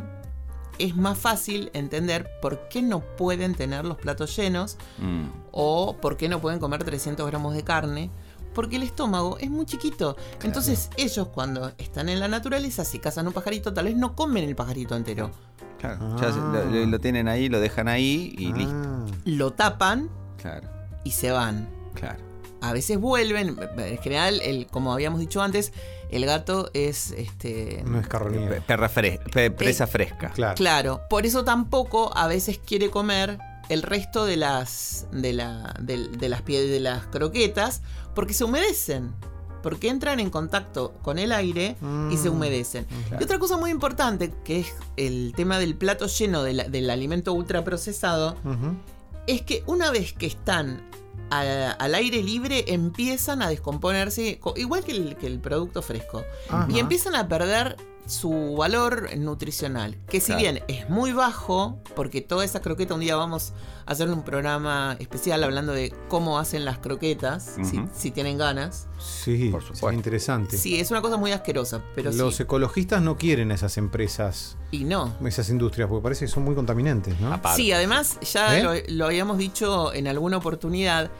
[0.79, 5.27] es más fácil entender por qué no pueden tener los platos llenos Mm.
[5.51, 8.11] o por qué no pueden comer 300 gramos de carne.
[8.55, 10.17] Porque el estómago es muy chiquito.
[10.43, 14.43] Entonces ellos cuando están en la naturaleza, si cazan un pajarito, tal vez no comen
[14.45, 15.31] el pajarito entero.
[15.79, 16.17] Claro.
[16.21, 16.65] Ya Ah.
[16.71, 18.75] lo, lo tienen ahí, lo dejan ahí y listo.
[18.75, 20.11] Ah, Lo tapan
[20.41, 20.69] Claro,
[21.05, 21.69] y se van.
[21.95, 22.19] claro.
[22.61, 23.57] A veces vuelven.
[23.79, 25.73] En general, el, como habíamos dicho antes,
[26.11, 27.85] el gato es este.
[27.87, 28.09] no es
[28.67, 30.31] Perra fres- pe- presa fresca.
[30.31, 30.55] Claro.
[30.57, 36.09] Claro, por eso tampoco a veces quiere comer el resto de las de, la, de,
[36.09, 37.83] de las pie- de las croquetas
[38.15, 39.13] porque se humedecen.
[39.63, 41.77] Porque entran en contacto con el aire
[42.11, 42.33] y se Mm.
[42.33, 42.87] humedecen.
[43.19, 46.91] Y otra cosa muy importante, que es el tema del plato lleno de la- del
[46.91, 48.37] alimento ultraprocesado,
[49.27, 50.81] es que una vez que están
[51.31, 56.23] a- al aire libre empiezan a descomponerse, co- igual que el, que el producto fresco.
[56.49, 56.67] Ajá.
[56.71, 57.77] Y empiezan a perder
[58.07, 60.41] su valor nutricional, que si Claro.
[60.41, 63.53] bien es muy bajo, porque toda esa croqueta, un día vamos
[63.85, 67.57] a hacer un programa especial hablando de cómo hacen las croquetas,
[67.95, 68.87] si, tienen ganas.
[68.99, 69.93] Sí, Por supuesto.
[69.93, 70.57] interesante.
[70.57, 72.45] Sí, es una cosa muy asquerosa, pero Los sí.
[72.45, 75.15] ecologistas no quieren esas empresas, Y no.
[75.27, 77.33] esas industrias, porque parece que son muy contaminantes, ¿no?
[77.33, 77.57] Aparte.
[77.63, 78.63] Sí, además, ya ¿Eh?
[78.63, 81.11] lo, lo habíamos dicho en alguna oportunidad,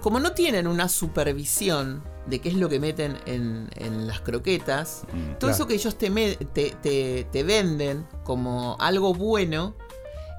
[0.00, 5.02] como no tienen una supervisión de qué es lo que meten en, en las croquetas,
[5.12, 5.32] Mm.
[5.32, 5.54] todo Claro.
[5.54, 9.74] eso que ellos te, me- te, te- te venden como algo bueno,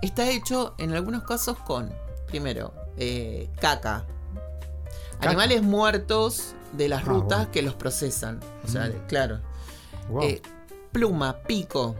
[0.01, 1.91] está hecho en algunos casos con,
[2.27, 4.05] primero, eh, caca.
[5.19, 5.29] Caca.
[5.29, 7.51] Animales muertos de las Ah, rutas bueno.
[7.51, 8.39] que los procesan.
[8.63, 9.07] O sea, Mm.
[9.07, 9.39] claro.
[10.09, 10.23] Wow.
[10.23, 10.41] Eh,
[10.91, 11.95] pluma, pico,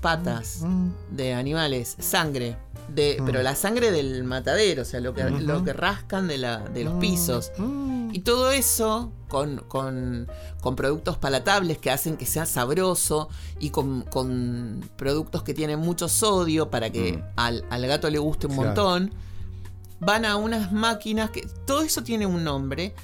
[0.00, 0.90] patas Mm.
[1.10, 2.56] de animales, sangre.
[2.88, 3.24] De, Mm.
[3.26, 6.84] Pero la sangre del matadero, o sea, lo que, lo que rascan de, la, de
[6.84, 6.98] los Mm.
[7.00, 7.52] pisos.
[7.58, 8.10] Mm.
[8.14, 10.26] Y todo eso con, con-
[10.62, 13.28] con productos palatables que hacen que sea sabroso
[13.60, 17.22] y con, con productos que tienen mucho sodio para que Mm.
[17.36, 18.66] al, al gato le guste un Claro.
[18.68, 19.14] montón.
[20.00, 22.94] Van a unas máquinas que todo eso tiene un nombre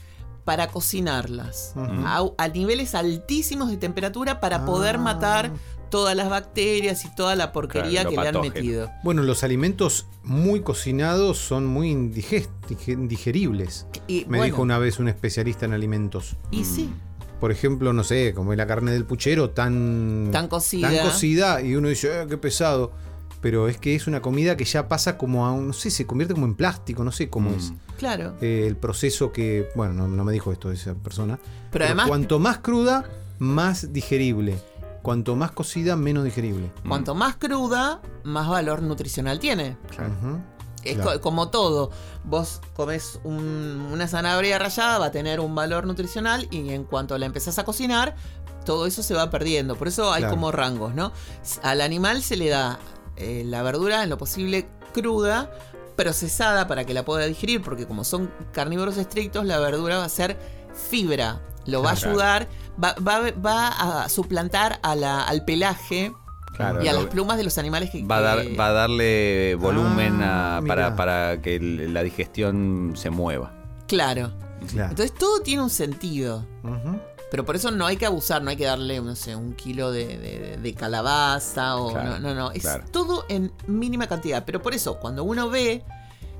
[0.44, 4.98] para cocinarlas a, a niveles altísimos de temperatura para poder Ah.
[4.98, 5.52] matar
[5.94, 8.90] todas las bacterias y toda la porquería Claro, que le han metido.
[9.04, 11.90] Bueno, los alimentos muy cocinados son muy
[12.86, 13.86] indigeribles.
[14.06, 16.36] Y, Me bueno, dijo una vez un especialista en alimentos.
[16.50, 16.90] y sí,
[17.40, 20.90] Por ejemplo, no sé, como es la carne del puchero tan, tan cocida.
[20.90, 22.92] tan cocida y uno dice, "Eh, qué pesado.
[23.42, 26.06] Pero es que es una comida que ya pasa como a un, no sé, se
[26.06, 27.54] convierte como en plástico, no sé cómo Mm.
[27.54, 27.72] es.
[27.98, 28.34] Claro.
[28.40, 31.38] Eh, el proceso que, bueno, no, no me dijo esto esa persona.
[31.70, 33.04] Pero además, cuanto más cruda,
[33.38, 34.56] más digerible.
[35.04, 36.72] Cuanto más cocida, menos digerible.
[36.88, 39.76] cuanto más cruda, más valor nutricional tiene.
[40.82, 41.12] Es Claro.
[41.12, 41.90] co- como todo.
[42.24, 47.16] Vos comes un- una zanahoria rallada, va a tener un valor nutricional y en cuanto
[47.18, 48.16] la empezás a cocinar,
[48.64, 49.76] todo eso se va perdiendo.
[49.76, 50.34] Por eso hay Claro.
[50.36, 51.12] como rangos, ¿no?
[51.62, 52.78] Al animal se le da
[53.16, 55.50] eh, la verdura en lo posible cruda,
[55.96, 60.08] procesada para que la pueda digerir, porque como son carnívoros estrictos, la verdura va a
[60.08, 60.36] ser
[60.90, 61.40] fibra.
[61.66, 62.10] Lo va a Claro.
[62.10, 62.48] ayudar,
[62.82, 66.12] va, va- va a suplantar a la- al pelaje
[66.56, 68.04] Claro, y a las plumas de los animales que...
[68.04, 72.92] Va a, dar, que- va a darle volumen Ah, a- para, para que la digestión
[72.96, 73.52] se mueva.
[73.88, 74.32] Claro.
[74.70, 74.90] Claro.
[74.90, 76.46] Entonces todo tiene un sentido.
[77.30, 79.90] Pero por eso no hay que abusar, no hay que darle, no sé, un kilo
[79.90, 82.50] de, de- de calabaza o Claro, no, no, no.
[82.52, 82.84] Es claro.
[82.92, 84.44] todo en mínima cantidad.
[84.46, 85.84] Pero por eso, cuando uno ve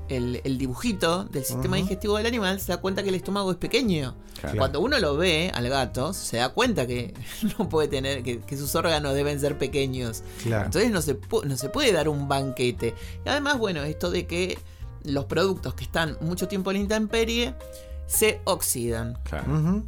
[0.09, 3.57] el, el dibujito del sistema digestivo del animal, se da cuenta que el estómago es
[3.57, 4.15] pequeño.
[4.39, 4.57] Claro.
[4.57, 7.13] Cuando uno lo ve al gato, se da cuenta que
[7.57, 10.23] no puede tener, que, que sus órganos deben ser pequeños.
[10.43, 10.65] Claro.
[10.65, 12.93] Entonces no se, no se puede dar un banquete.
[13.25, 14.57] Y además, bueno, esto de que
[15.03, 17.55] los productos que están mucho tiempo en la intemperie
[18.07, 19.17] se oxidan.
[19.23, 19.83] Claro.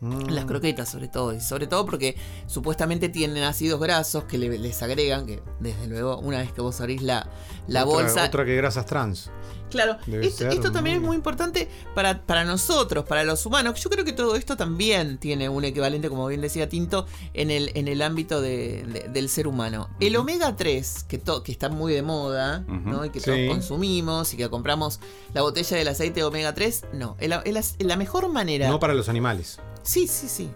[0.00, 0.28] Mm.
[0.28, 2.16] Las croquetas sobre todo, y sobre todo porque
[2.46, 6.78] supuestamente tienen ácidos grasos que le- les agregan, que desde luego una vez que vos
[6.80, 7.30] abrís la,
[7.66, 8.24] la Otra- bolsa...
[8.26, 9.30] Otra que grasas trans.
[9.70, 13.82] Claro, esto, también es muy- importante para, para nosotros, para los humanos.
[13.82, 17.72] Yo creo que todo esto también tiene un equivalente, como bien decía Tinto, en el,
[17.74, 19.88] en el ámbito de- de- del ser humano.
[19.98, 22.60] El omega 3, que, to- que está muy de moda.
[22.68, 23.04] ¿no?
[23.04, 23.26] y que Sí.
[23.26, 25.00] todos consumimos y que compramos
[25.34, 27.16] la botella del aceite de omega 3, no.
[27.18, 28.68] Es la, es la- la mejor manera...
[28.68, 29.58] No para los animales.
[29.86, 30.50] Sí, sí, sí.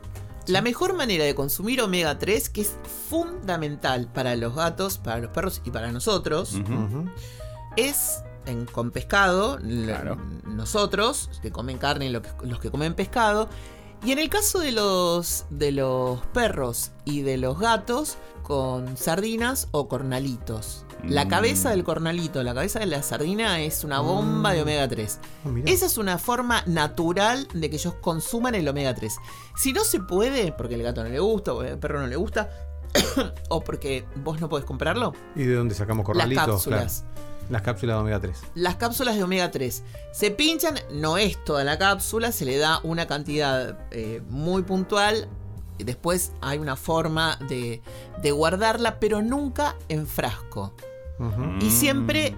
[0.47, 2.75] La mejor manera de consumir omega 3, que es
[3.09, 6.59] fundamental para los gatos, para los perros y para nosotros,
[7.77, 9.59] es en- con pescado.
[9.59, 10.17] Claro.
[10.47, 13.49] Nosotros, que comen carne y los que comen pescado.
[14.03, 19.69] Y en el caso de los, de los perros y de los gatos, con sardinas
[19.73, 20.85] o cornalitos.
[21.05, 21.29] La Mm.
[21.29, 25.19] cabeza del cornalito, la cabeza de la sardina es una bomba de omega 3.
[25.45, 25.49] Ah.
[25.67, 29.17] Esa es una forma natural de que ellos consuman el omega 3.
[29.57, 32.17] Si no se puede, porque el gato no le gusta, o el perro no le
[32.17, 32.51] gusta,
[33.51, 36.37] o porque vos no podés comprarlo, ¿Y de dónde sacamos corralitos?
[36.47, 37.05] las cápsulas.
[37.15, 37.30] Claro.
[37.51, 38.39] Las cápsulas de omega 3.
[38.55, 39.83] Las cápsulas de omega 3
[40.13, 45.29] se pinchan, no es toda la cápsula, se le da una cantidad eh, muy puntual.
[45.79, 47.83] Después hay una forma de,
[48.23, 50.75] de guardarla, pero nunca en frasco.
[51.61, 52.35] Y siempre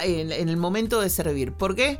[0.00, 1.52] en, en el momento de servir.
[1.52, 1.98] ¿Por qué?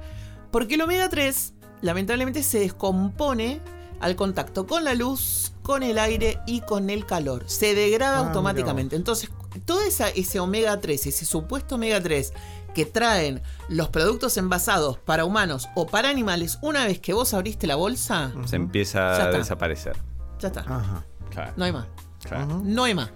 [0.51, 3.61] Porque el omega 3 lamentablemente se descompone
[4.01, 7.45] al contacto con la luz, con el aire y con el calor.
[7.49, 8.95] Se degrada Ah, automáticamente.
[8.97, 9.31] Entonces,
[9.67, 12.33] todo esa- ese omega 3, ese supuesto omega 3
[12.75, 17.67] que traen los productos envasados para humanos o para animales, una vez que vos abriste
[17.67, 19.39] la bolsa, Se empieza a está.
[19.39, 19.97] desaparecer.
[20.39, 20.61] ya está.
[20.61, 21.05] Ajá.
[21.31, 21.53] Claro.
[21.57, 21.87] No hay más.
[22.23, 22.47] claro.
[22.47, 22.63] Ujú.
[22.65, 23.11] No hay más.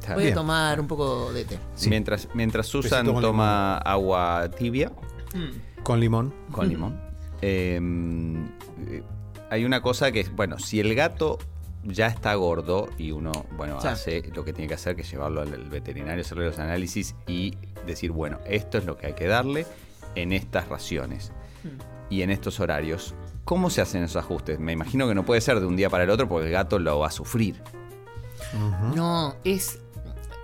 [0.00, 0.14] Claro.
[0.14, 0.32] Voy Bien.
[0.32, 1.58] a tomar un poco de té.
[1.86, 4.92] Mientras, mientras Susan toma agua tibia
[5.82, 6.34] Con limón.
[6.50, 7.00] con limón,
[7.42, 7.78] eh,
[8.88, 9.02] eh,
[9.50, 11.38] hay una cosa que es, bueno, si el gato
[11.84, 13.92] ya está gordo y uno, bueno, Ya.
[13.92, 17.56] hace lo que tiene que hacer, que es llevarlo al veterinario, hacerle los análisis y
[17.86, 19.66] decir, bueno, esto es lo que hay que darle
[20.14, 21.32] en estas raciones
[22.10, 23.14] y en estos horarios.
[23.44, 24.58] ¿Cómo se hacen esos ajustes?
[24.60, 26.78] Me imagino que no puede ser de un día para el otro porque el gato
[26.78, 27.60] lo va a sufrir.
[28.94, 29.78] No, es.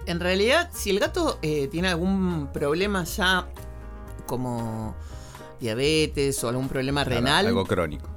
[0.07, 3.47] En realidad, si el gato eh, tiene algún problema ya
[4.27, 4.95] como
[5.61, 8.09] diabetes o algún problema renal, Algo crónico.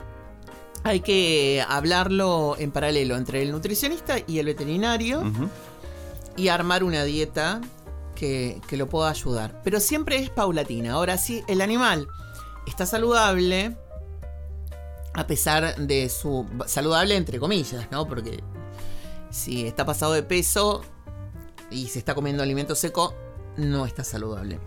[0.83, 5.23] Hay que hablarlo en paralelo entre el nutricionista y el veterinario
[6.37, 7.61] y armar una dieta
[8.15, 9.61] que, que lo pueda ayudar.
[9.63, 10.93] Pero siempre es paulatina.
[10.93, 12.07] Ahora, si el animal
[12.65, 13.75] está saludable,
[15.13, 16.45] a pesar de su.
[16.65, 18.07] saludable entre comillas, ¿no?
[18.07, 18.41] Porque
[19.29, 20.81] si está pasado de peso
[21.69, 23.13] y se está comiendo alimento seco,
[23.57, 24.59] no está saludable.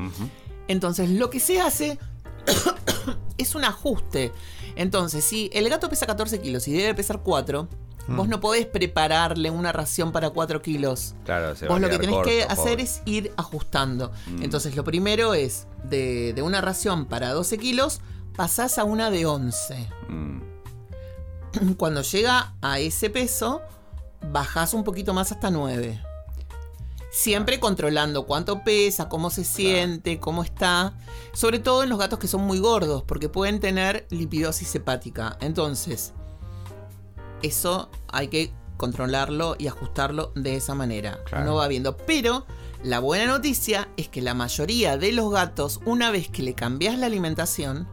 [0.68, 1.98] Entonces, lo que se hace
[3.38, 4.32] es un ajuste.
[4.76, 7.68] Entonces, si el gato pesa 14 kilos y debe pesar 4,
[8.08, 11.14] vos no podés prepararle una ración para 4 kilos.
[11.24, 12.82] Claro, se va Vos a lo que tenés que hacer pobre.
[12.82, 14.12] es ir ajustando.
[14.26, 14.42] Mm.
[14.42, 18.00] Entonces, lo primero es de, de una ración para 12 kilos,
[18.36, 19.88] pasás a una de 11.
[20.08, 20.40] Mm.
[21.76, 23.60] Cuando llega a ese peso,
[24.30, 26.02] bajás un poquito más hasta 9.
[27.12, 30.94] Siempre controlando cuánto pesa, cómo se siente, cómo está.
[31.34, 35.36] Sobre todo en los gatos que son muy gordos, porque pueden tener lipidosis hepática.
[35.42, 36.14] Entonces,
[37.42, 41.22] eso hay que controlarlo y ajustarlo de esa manera.
[41.26, 41.44] Claro.
[41.44, 41.98] No va viendo.
[41.98, 42.46] Pero
[42.82, 46.98] la buena noticia es que la mayoría de los gatos, una vez que le cambias
[46.98, 47.86] la alimentación,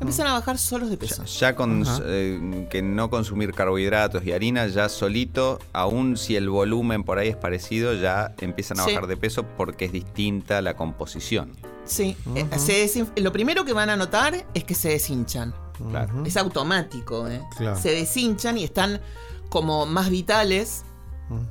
[0.00, 1.24] empiezan a bajar solos de peso.
[1.24, 7.04] Ya con eh, que no consumir carbohidratos y harina, ya solito, aun si el volumen
[7.04, 8.90] por ahí es parecido, ya empiezan a Sí.
[8.94, 11.52] bajar de peso porque es distinta la composición.
[11.84, 15.54] Sí, eh, se desin- lo primero que van a notar es que se deshinchan.
[15.90, 16.14] Claro.
[16.14, 16.26] Ujú.
[16.26, 17.40] Es automático, ¿eh?
[17.56, 17.76] Claro.
[17.80, 19.00] Se deshinchan y están
[19.48, 20.84] como más vitales
[21.30, 21.44] Ujú.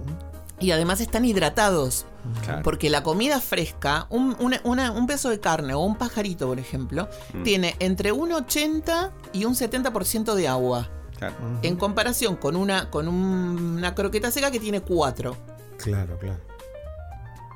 [0.60, 2.06] Y además están hidratados.
[2.44, 2.62] Claro.
[2.64, 6.60] Porque la comida fresca, un, una- una- un pedazo de carne o un pajarito, por
[6.60, 7.44] ejemplo, Mm.
[7.44, 10.90] tiene entre un 80 y un 70% de agua.
[11.18, 11.36] Claro.
[11.64, 15.36] En comparación con una, con un- una croqueta seca que tiene 4
[15.78, 16.40] Claro, claro.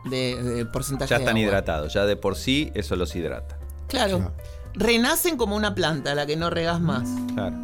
[0.06, 1.47] de, de porcentaje Ya de están agua.
[1.47, 3.58] hidratados, ya de por sí eso los hidrata.
[3.88, 4.18] Claro.
[4.18, 4.34] Claro.
[4.76, 7.08] Renacen como una planta a la que no regas más.
[7.36, 7.56] Claro.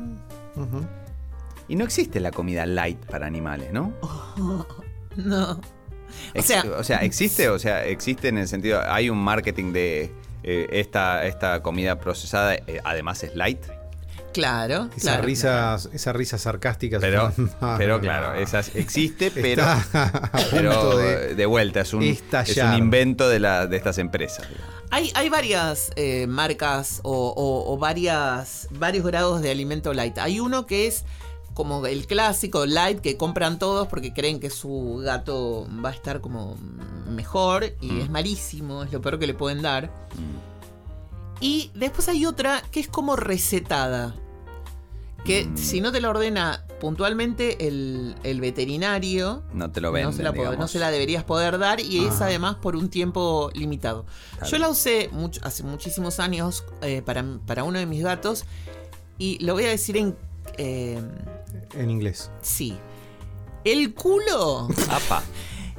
[1.68, 3.94] Y no existe la comida light para animales, ¿no?
[5.16, 5.60] No.
[6.36, 10.12] O sea, o sea, existe, o sea, existe en el sentido, hay un marketing de
[10.44, 13.60] eh, esta, esta comida procesada, eh, además es light.
[14.34, 14.86] claro.
[14.92, 15.24] Esas claro.
[15.24, 17.00] risas, esas risas sarcásticas.
[17.02, 17.32] Pero,
[17.62, 18.40] No, pero no, claro, no.
[18.40, 19.64] esas existe, pero,
[20.98, 22.74] de- de, vuelta es un, es estallar.
[22.74, 24.48] un invento de, la, de estas empresas.
[24.92, 30.18] Hay, hay varias eh, marcas o, o- o varias, varios grados de alimento light.
[30.18, 31.06] Hay uno que es
[31.60, 36.22] como el clásico light que compran todos porque creen que su gato va a estar
[36.22, 36.56] como
[37.10, 38.00] mejor y Mm.
[38.00, 39.92] es malísimo, es lo peor que le pueden dar.
[41.42, 44.16] Y después hay otra que es como recetada.
[45.26, 45.58] Que Mm.
[45.58, 50.24] si no te la ordena puntualmente el, el veterinario, No te lo venden, no, se
[50.24, 52.28] la, no se la deberías poder dar y es Ajá.
[52.28, 54.06] además por un tiempo limitado.
[54.38, 54.50] Claro.
[54.50, 58.46] Yo la usé mucho- hace muchísimos años eh, para, para uno de mis gatos
[59.18, 60.16] y lo voy a decir en...
[60.58, 61.02] eh,
[61.74, 62.32] En inglés.
[62.42, 62.78] sí.
[63.66, 65.22] El culo Apa.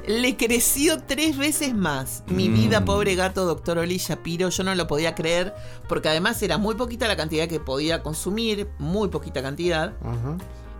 [0.07, 2.23] Le creció tres veces más.
[2.27, 2.53] Mi Mm.
[2.53, 4.49] vida, pobre gato, doctor Oli Shapiro.
[4.49, 5.53] Yo no lo podía creer
[5.89, 9.93] porque además era muy poquita la cantidad que podía consumir, muy poquita cantidad.
[10.03, 10.37] Ajá.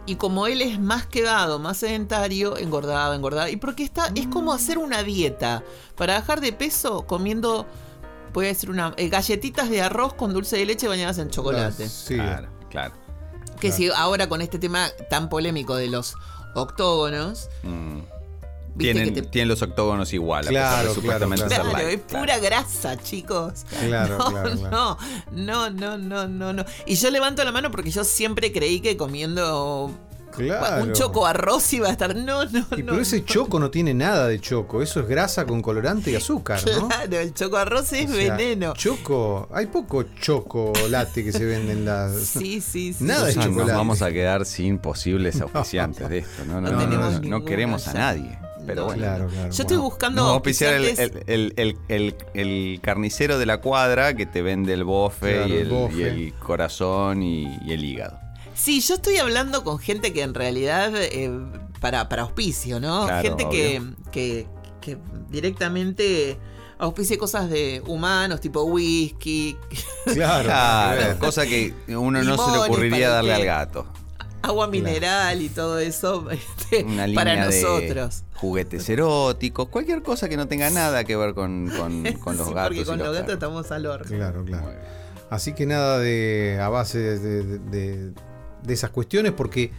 [0.08, 3.50] Y como él es más quedado, más sedentario, engordaba, engordaba.
[3.52, 5.64] Y porque está, es como hacer una dieta.
[5.96, 7.68] Para bajar de peso, comiendo,
[8.34, 11.88] voy a decir una, eh, galletitas de arroz con dulce de leche bañadas en chocolate.
[11.90, 12.16] Sí.
[12.16, 12.94] Claro, claro.
[13.62, 16.16] Que si ahora con este tema tan polémico de los
[16.56, 18.00] octógonos, Mm.
[18.78, 19.28] Tienen, que te...
[19.28, 21.88] tienen los octógonos igual, a Claro, pesar de claro, supuestamente claro.
[21.90, 22.26] es claro.
[22.26, 23.66] pura grasa, chicos.
[23.86, 24.98] Claro, no, claro, claro.
[25.34, 26.66] no, no, no, no, no, no.
[26.86, 29.92] Y yo levanto la mano porque yo siempre creí que comiendo
[30.32, 30.84] Claro.
[30.84, 32.16] un choco arroz iba a estar.
[32.16, 32.92] No, no, Y no.
[32.94, 36.60] pero ese choco no tiene nada de choco, eso es grasa con colorante y azúcar,
[36.66, 36.88] ¿no?
[36.88, 38.74] Claro, el choco arroz es O sea, veneno.
[38.74, 42.12] Choco, hay poco chocolate que se vende en las.
[42.42, 43.04] Sí, sí, sí.
[43.04, 43.78] Nada de Susan, nos chocolate.
[43.78, 46.46] vamos a quedar sin posibles auspiciantes de esto.
[46.46, 48.38] No, no, No no, no, no queremos a nadie.
[48.66, 48.86] Pero No.
[48.88, 49.02] bueno.
[49.02, 49.50] Claro, claro.
[49.52, 50.22] Yo estoy buscando.
[50.22, 54.42] Nos a auspiciar el, el- el- el- el- el carnicero de la cuadra que te
[54.44, 55.96] vende el bofe, Claro, y, el el, bofe.
[55.98, 58.20] y el corazón y, y el hígado.
[58.64, 60.92] Sí, yo estoy hablando con gente que en realidad.
[60.96, 61.32] eh,
[61.80, 63.06] para, para auspicio, ¿no?
[63.06, 63.82] Claro, gente que,
[64.12, 64.48] que,
[64.82, 64.98] que
[65.30, 66.38] directamente
[66.78, 69.58] auspicie cosas de humanos, tipo whisky,
[70.14, 70.50] Claro.
[70.52, 71.18] a ver.
[71.18, 73.88] cosa que uno no se le ocurriría darle que- al gato.
[74.44, 78.24] agua mineral y todo eso este, Una línea para de nosotros.
[78.36, 82.54] juguetes eróticos, cualquier cosa que no tenga nada que ver con, con- con los Sí,
[82.54, 82.76] gatos.
[82.78, 84.06] Porque con los gatos estamos al horno.
[84.08, 84.72] Claro, claro.
[85.32, 88.14] Así que nada de a base de, de- de-
[88.64, 89.72] de esas cuestiones, porque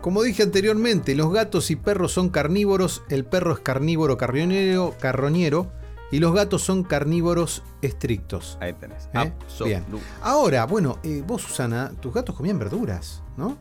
[0.00, 5.70] como dije anteriormente, los gatos y perros son carnívoros, el perro es carnívoro carroñero, carroñero
[6.10, 8.56] y los gatos son carnívoros estrictos.
[8.60, 9.08] Ahí tenés.
[9.12, 9.32] ¿Eh?
[9.64, 9.84] Bien.
[10.22, 13.58] Ahora, bueno, eh, vos Susana, tus gatos comían verduras, ¿no?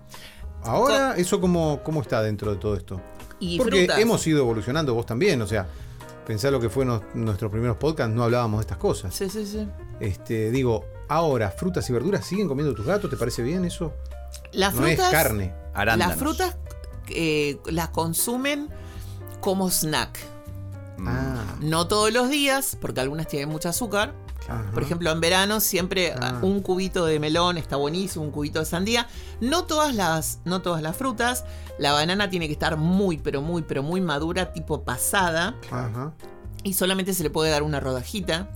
[0.63, 3.01] Ahora, ¿eso cómo, cómo está dentro de todo esto?
[3.39, 3.99] Y Porque frutas.
[3.99, 5.67] hemos ido evolucionando vos también, o sea,
[6.25, 9.13] pensá lo que fue nuestros primeros podcasts, no hablábamos de estas cosas.
[9.13, 9.67] Sí, sí, sí.
[9.99, 13.93] Este, digo, ahora, frutas y verduras siguen comiendo tus gatos, ¿te parece bien eso?
[14.51, 15.05] Las no frutas.
[15.07, 15.53] es carne.
[15.73, 16.15] Arándanos.
[16.15, 16.57] Las frutas
[17.09, 18.69] eh, las consumen
[19.41, 20.19] como snack.
[20.97, 21.07] Mm.
[21.07, 24.13] Ah, No todos los días, porque algunas tienen mucho azúcar.
[24.47, 24.71] ajá.
[24.73, 26.39] Por ejemplo, en verano siempre Ah.
[26.41, 29.07] un cubito de melón está buenísimo, un cubito de sandía.
[29.39, 31.45] No todas las, no todas las frutas.
[31.77, 35.55] La banana tiene que estar muy, pero muy, pero muy madura, tipo pasada.
[35.71, 36.13] Ajá.
[36.63, 38.49] Y solamente se le puede dar una rodajita.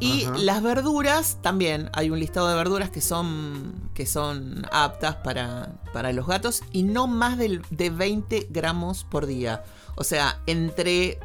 [0.00, 0.38] Y Ajá.
[0.38, 1.90] las verduras también.
[1.92, 6.62] Hay un listado de verduras que son, que son aptas para, para los gatos.
[6.72, 9.64] Y no más del- de 20 gramos por día.
[9.96, 11.18] O sea, entre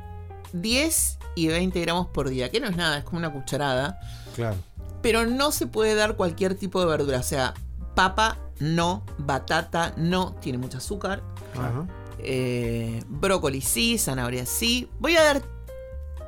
[0.54, 2.50] 10 y 20 gramos por día.
[2.50, 4.00] Que no es nada, es como una cucharada.
[4.36, 4.56] Claro.
[5.04, 7.20] Pero no se puede dar cualquier tipo de verdura.
[7.20, 7.54] O sea,
[7.94, 11.22] papa no, batata no, tiene mucho azúcar.
[11.54, 11.86] Ajá.
[12.18, 14.90] eh, brócoli sí, zanahoria sí.
[15.00, 15.44] Voy a dar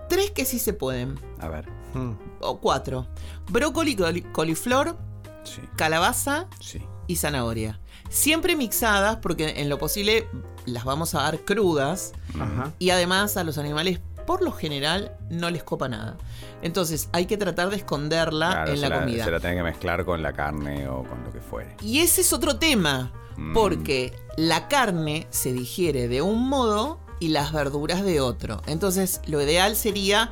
[0.09, 1.17] tres que sí se pueden.
[1.39, 1.67] A ver.
[1.95, 2.11] Mm.
[2.41, 3.07] O cuatro.
[3.49, 4.97] Brócoli, coli- coliflor,
[5.43, 6.81] Sí, calabaza sí.
[7.07, 7.79] y zanahoria.
[8.09, 10.27] Siempre mixadas porque en lo posible
[10.65, 12.13] las vamos a dar crudas.
[12.39, 12.71] Ajá.
[12.79, 16.17] Y además a los animales por lo general no les copa nada.
[16.63, 19.23] Entonces hay que tratar de esconderla Claro, en la comida.
[19.23, 21.75] Se la tiene que mezclar con la carne o con lo que fuere.
[21.81, 23.53] Y ese es otro tema, Mm.
[23.53, 28.61] porque la carne se digiere de un modo y las verduras de otro.
[28.65, 30.31] Entonces, lo ideal sería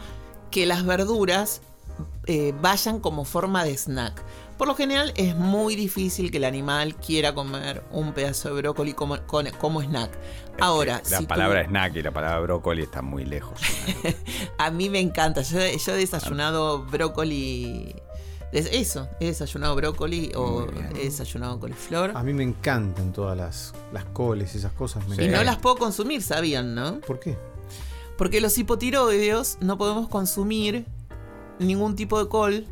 [0.53, 1.61] que las verduras
[2.27, 4.21] eh, vayan como forma de snack.
[4.57, 8.93] Por lo general es muy difícil que el animal quiera comer un pedazo de brócoli
[8.93, 10.11] como, con- como snack.
[10.59, 13.59] Ahora, la si tú- palabra snack y la palabra brócoli están muy lejos.
[14.59, 15.41] a mí me encanta.
[15.41, 17.95] Yo, yo he desayunado brócoli.
[18.51, 22.11] Eso, he desayunado brócoli o he desayunado coliflor.
[22.15, 25.07] A mí me encantan todas las, las coles, esas cosas.
[25.07, 26.99] Me Y no las puedo consumir, sabían, ¿no?
[26.99, 27.35] ¿Por qué?
[28.17, 30.85] Porque los hipotiroideos no podemos consumir
[31.59, 32.65] ningún tipo de col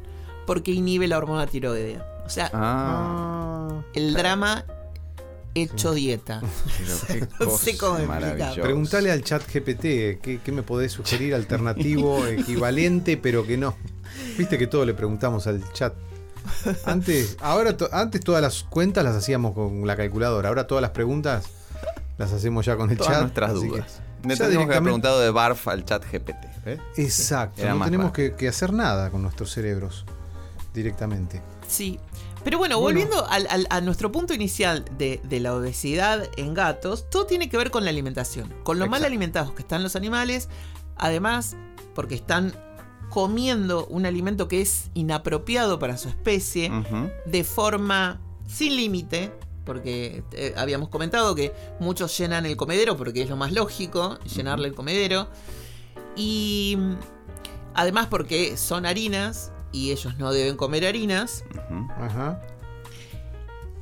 [0.46, 2.06] porque inhibe la hormona tiroidea.
[2.26, 4.66] O sea, Ah, el drama
[5.54, 6.42] hecho dieta.
[7.08, 7.98] pero qué No sé cómo.
[8.62, 9.82] Preguntale al chat GPT
[10.22, 13.76] ¿qué, qué me podés sugerir alternativo, equivalente, pero que no.
[14.38, 15.94] Viste que todo le preguntamos al chat.
[16.86, 20.92] Antes, ahora to- antes todas las cuentas las hacíamos con la calculadora, ahora todas las
[20.92, 21.46] preguntas
[22.18, 23.22] las hacemos ya con el Todas chat.
[23.22, 23.58] nuestras que
[24.24, 26.48] ya tendríamos que haber directamente- preguntado de Barf al chat GPT.
[26.66, 26.78] ¿eh?
[26.98, 30.06] Exacto, Era no tenemos que, que hacer nada con nuestros cerebros
[30.74, 31.42] directamente.
[31.68, 32.00] Sí.
[32.44, 33.00] Pero bueno, Bueno.
[33.00, 37.50] volviendo al- al- a nuestro punto inicial de, de la obesidad en gatos, todo tiene
[37.50, 38.52] que ver con la alimentación.
[38.64, 40.50] Con lo mal alimentados que están los animales,
[40.98, 41.56] además
[41.94, 42.54] porque están
[43.10, 46.72] comiendo un alimento que es inapropiado para su especie,
[47.26, 49.32] de forma sin límite,
[49.66, 54.68] porque eh, habíamos comentado que muchos llenan el comedero porque es lo más lógico, llenarle
[54.68, 55.28] el comedero.
[56.16, 56.94] Y mm,
[57.74, 61.44] además porque son harinas y ellos no deben comer harinas.
[61.98, 62.42] Ajá.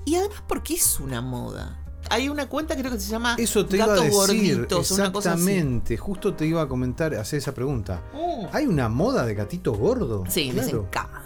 [0.05, 1.75] Y además porque es una moda.
[2.11, 4.17] Hay una cuenta creo que se llama Eso te iba a Gatos decir.
[4.57, 5.41] Gorditos, una cosa así.
[5.43, 5.97] Exactamente.
[5.97, 8.01] Justo te iba a comentar, hacer esa pregunta.
[8.13, 8.45] Mm.
[8.51, 10.23] ¿Hay una moda de gatito gordo?
[10.29, 10.85] Sí, les Claro.
[10.87, 11.21] encanta.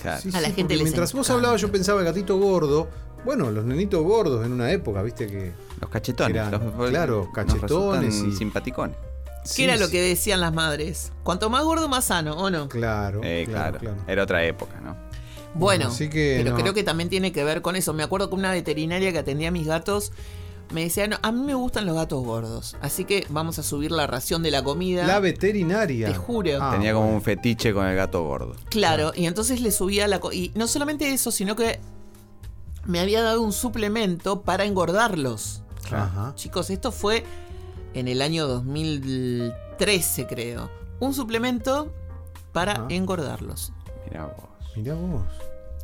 [0.00, 0.20] Claro.
[0.20, 2.88] Sí, A la sí, gente les Mientras vos hablabas, yo pensaba el gatito gordo.
[3.24, 5.52] Bueno, los nenitos gordos en una época, viste que.
[5.80, 6.36] Los cachetones.
[6.36, 8.96] Eran, los- claro, cachetones y- simpaticones.
[9.42, 11.12] ¿Qué Sí, era lo que decían las madres?
[11.22, 12.68] Cuanto más gordo, más sano, ¿o no?
[12.68, 13.78] Claro, Eh, claro.
[14.06, 14.96] Era otra época, ¿no?
[15.54, 16.60] Bueno, Así que pero no.
[16.60, 17.92] creo que también tiene que ver con eso.
[17.92, 20.12] Me acuerdo que una veterinaria que atendía a mis gatos
[20.72, 23.92] me decía, no, a mí me gustan los gatos gordos, así que vamos a subir
[23.92, 25.06] la ración de la comida.
[25.06, 26.08] La veterinaria.
[26.08, 26.50] Te juro.
[26.60, 27.18] Ah, Tenía como bueno.
[27.18, 28.56] un fetiche con el gato gordo.
[28.70, 30.20] Claro, y entonces le subía la...
[30.20, 31.78] co- Y no solamente eso, sino que
[32.86, 35.62] me había dado un suplemento para engordarlos.
[35.90, 36.32] Ajá.
[36.34, 37.24] Chicos, esto fue
[37.94, 40.70] en el año 2013, creo.
[41.00, 41.92] Un suplemento
[42.52, 42.86] para Ajá.
[42.90, 43.72] engordarlos.
[44.08, 44.76] Mirá vos.
[44.76, 45.22] Mirá vos.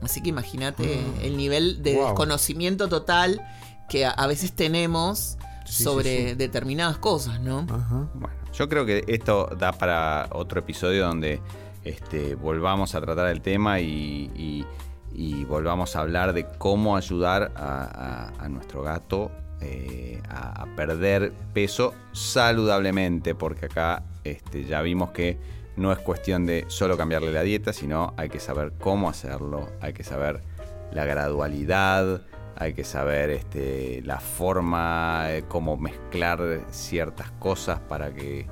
[0.02, 2.06] Así que imagínate el nivel de Wow.
[2.06, 3.40] desconocimiento total
[3.88, 5.36] que a, a veces tenemos
[5.66, 6.34] Sí, sobre sí, sí.
[6.34, 7.60] determinadas cosas, ¿no?
[7.70, 8.08] Ajá.
[8.14, 11.40] Bueno, yo creo que esto da para otro episodio donde
[11.84, 14.66] este, volvamos a tratar el tema y, y-
[15.12, 19.30] y volvamos a hablar de cómo ayudar a, nuestro gato
[19.60, 25.38] eh, a, a perder peso saludablemente, porque acá este, ya vimos que
[25.76, 29.92] no es cuestión de solo cambiarle la dieta, sino hay que saber cómo hacerlo, hay
[29.92, 30.42] que saber
[30.92, 32.22] la gradualidad,
[32.56, 38.46] hay que saber este, la forma, eh, cómo mezclar ciertas cosas para que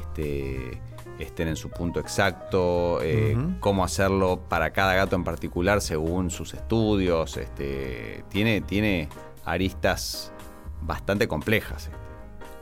[0.00, 0.80] este,
[1.22, 6.54] estén en su punto exacto, eh, cómo hacerlo para cada gato en particular según sus
[6.54, 7.36] estudios.
[7.36, 9.08] Este, tiene, tiene
[9.44, 10.32] aristas
[10.80, 11.90] bastante complejas.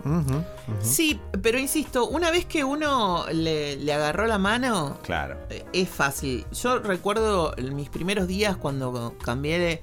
[0.05, 0.43] ujú.
[0.81, 5.37] Sí, pero insisto, una vez que uno le, le agarró la mano, Claro.
[5.73, 6.47] es fácil.
[6.53, 9.83] Yo recuerdo mis primeros días cuando cambié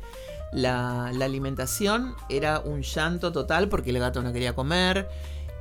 [0.53, 5.07] la, la alimentación, era un llanto total porque el gato no quería comer.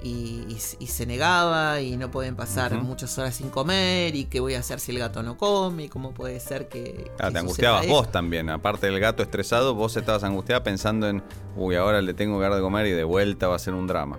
[0.02, 4.40] Y, y- y se negaba y no pueden pasar muchas horas sin comer y qué
[4.40, 7.10] voy a hacer si el gato no come y cómo puede ser que...
[7.18, 8.50] Ah, que te angustiabas vos también.
[8.50, 11.22] Aparte del gato estresado, vos estabas angustiada pensando en,
[11.56, 13.86] uy, ahora le tengo que dar de comer y de vuelta va a ser un
[13.86, 14.18] drama.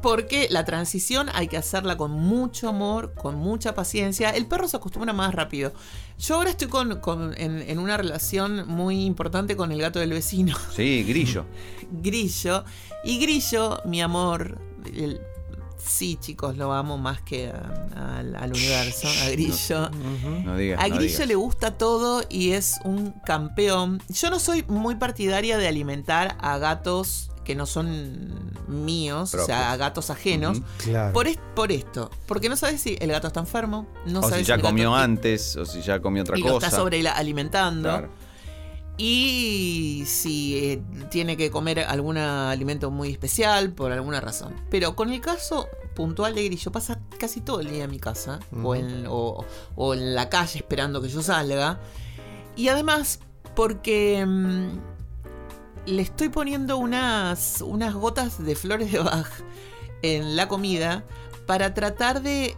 [0.00, 4.30] Porque la transición hay que hacerla con mucho amor, con mucha paciencia.
[4.30, 5.72] El perro se acostumbra más rápido.
[6.20, 10.10] Yo ahora estoy con, con- en, en una relación muy importante con el gato del
[10.10, 11.44] vecino, Sí, grillo.
[11.90, 12.64] Grillo.
[13.02, 15.20] Y Grillo, mi amor, el-
[15.78, 19.90] sí chicos, lo amo más que a- al, al universo, a Grillo.
[20.44, 20.80] No digas.
[20.82, 21.28] A no Grillo digas.
[21.28, 24.02] le gusta todo y es un campeón.
[24.08, 29.72] Yo no soy muy partidaria de alimentar a gatos que no son míos, o sea,
[29.72, 30.60] a gatos ajenos.
[30.78, 31.14] Claro.
[31.14, 34.38] Por, es- por esto, porque no sabes si el gato está enfermo, no o sabes
[34.40, 36.52] si ya comió antes, o si ya comió otra y cosa.
[36.52, 37.88] lo está sobre alimentando.
[37.88, 38.10] Claro.
[38.98, 44.52] Y si eh, tiene que comer algún alimento muy especial por alguna razón.
[44.70, 48.40] Pero con el caso puntual de Grillo, pasa casi todo el día en mi casa
[48.62, 49.44] o, en, o-
[49.76, 51.78] o en la calle esperando que yo salga.
[52.56, 53.20] Y además,
[53.54, 54.66] porque mm,
[55.86, 59.28] le estoy poniendo unas, unas gotas de flores de Bach
[60.02, 61.04] en la comida
[61.46, 62.56] para tratar de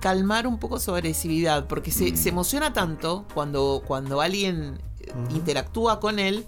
[0.00, 2.16] calmar un poco su agresividad, porque se, Mm.
[2.16, 4.80] se emociona tanto cuando, cuando alguien
[5.30, 6.46] interactúa con él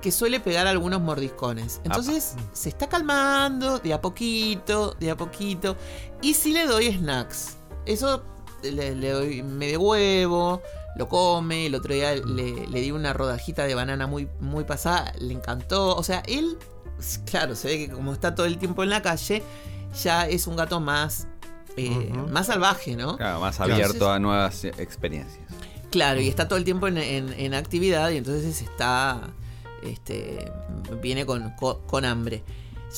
[0.00, 1.80] que suele pegar algunos mordiscones.
[1.84, 5.76] Entonces se está calmando de a poquito, de a poquito.
[6.22, 8.22] Y si le doy snacks, eso
[8.62, 10.62] le, le doy medio huevo,
[10.96, 11.66] lo come.
[11.66, 15.96] El otro día le, le di una rodajita de banana muy, muy pasada, le encantó.
[15.96, 16.58] O sea, él,
[17.24, 19.42] claro, se ve que como está todo el tiempo en la calle,
[20.02, 21.26] ya es un gato más,
[21.76, 23.16] eh, más salvaje, ¿no?
[23.16, 25.45] Claro, más abierto a nuevas experiencias.
[25.90, 29.20] Claro, y está todo el tiempo en, en- en actividad y entonces está.
[29.82, 30.50] Este.
[31.02, 32.42] Viene con, con- con hambre.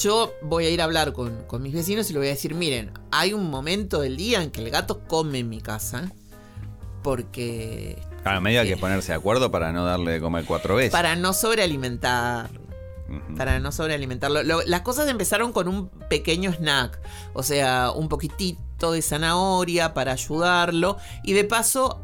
[0.01, 2.55] Yo voy a ir a hablar con, con mis vecinos y le voy a decir:
[2.55, 6.11] miren, hay un momento del día en que el gato come en mi casa.
[7.03, 7.99] Porque.
[8.23, 10.93] Claro, medio hay que ponerse de acuerdo para no darle de comer cuatro veces.
[10.93, 12.51] Para no sobrealimentar.
[13.37, 14.43] Para no sobrealimentarlo.
[14.43, 16.99] Lo- las cosas empezaron con un pequeño snack.
[17.33, 20.99] O sea, un poquitito de zanahoria para ayudarlo.
[21.23, 22.01] Y de paso,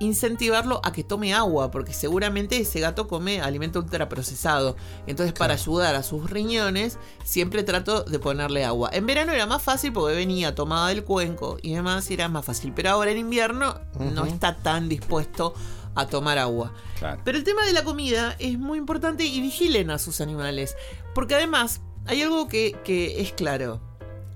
[0.00, 1.70] incentivarlo a que tome agua.
[1.70, 4.76] Porque seguramente ese gato come alimento ultraprocesado.
[5.06, 8.90] Entonces, para ayudar a sus riñones, siempre trato de ponerle agua.
[8.92, 12.44] En verano era más fácil porque venía tomada del cuenco y demás, y era más
[12.44, 12.72] fácil.
[12.74, 15.54] Pero ahora en invierno no está tan dispuesto
[15.94, 16.72] a tomar agua.
[16.98, 17.20] Claro.
[17.24, 20.76] Pero el tema de la comida es muy importante y vigilen a sus animales.
[21.14, 23.80] Porque además hay algo que, que es claro.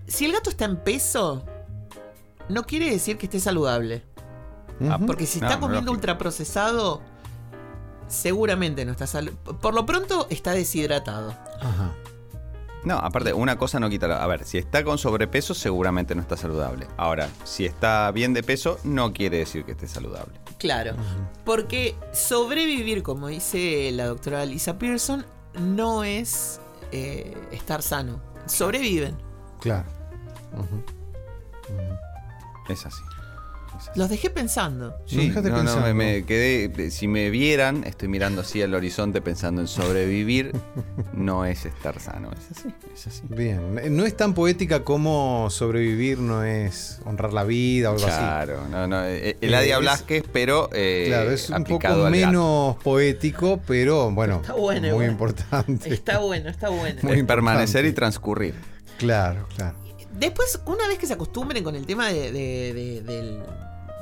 [0.07, 1.45] Si el gato está en peso,
[2.49, 4.03] no quiere decir que esté saludable.
[4.81, 5.07] Ujú.
[5.07, 7.03] Porque si está no, comiendo ultraprocesado,
[8.09, 9.39] seguramente no está saludable.
[9.61, 11.35] Por lo pronto está deshidratado.
[11.61, 11.93] Ajá.
[12.83, 14.23] No, aparte, una cosa no quita la.
[14.23, 16.87] A ver, si está con sobrepeso, seguramente no está saludable.
[16.97, 20.41] Ahora, si está bien de peso, no quiere decir que esté saludable.
[20.59, 20.95] Claro.
[21.45, 25.27] Porque sobrevivir, como dice la doctora Lisa Pearson,
[25.59, 26.61] no es
[26.93, 28.21] eh, estar sano.
[28.47, 29.17] Sobreviven.
[29.61, 29.89] Claro.
[32.69, 33.03] Es así.
[33.95, 34.97] Los dejé pensando.
[35.11, 35.95] Dejaste no, no, me, pensando.
[35.95, 36.91] me quedé.
[36.91, 40.53] Si me vieran, estoy mirando así al horizonte pensando en sobrevivir.
[41.13, 42.31] no es estar sano.
[42.33, 42.69] Es así.
[42.95, 43.23] Es así.
[43.29, 43.97] Bien.
[43.97, 48.17] No es tan poética como sobrevivir no es honrar la vida o algo así.
[48.19, 49.05] Claro, no, no.
[49.05, 50.69] eh, Eladia es- Blasquez, pero.
[50.73, 55.93] eh, Claro, es un poco menos poético, pero bueno, Está bueno, muy importante.
[55.93, 57.01] Está bueno, está bueno.
[57.03, 57.89] Muy Es permanecer importante.
[57.89, 58.55] y transcurrir.
[58.99, 59.77] Claro, claro.
[60.13, 63.43] Después, una vez que se acostumbren con el tema de- de- de- del,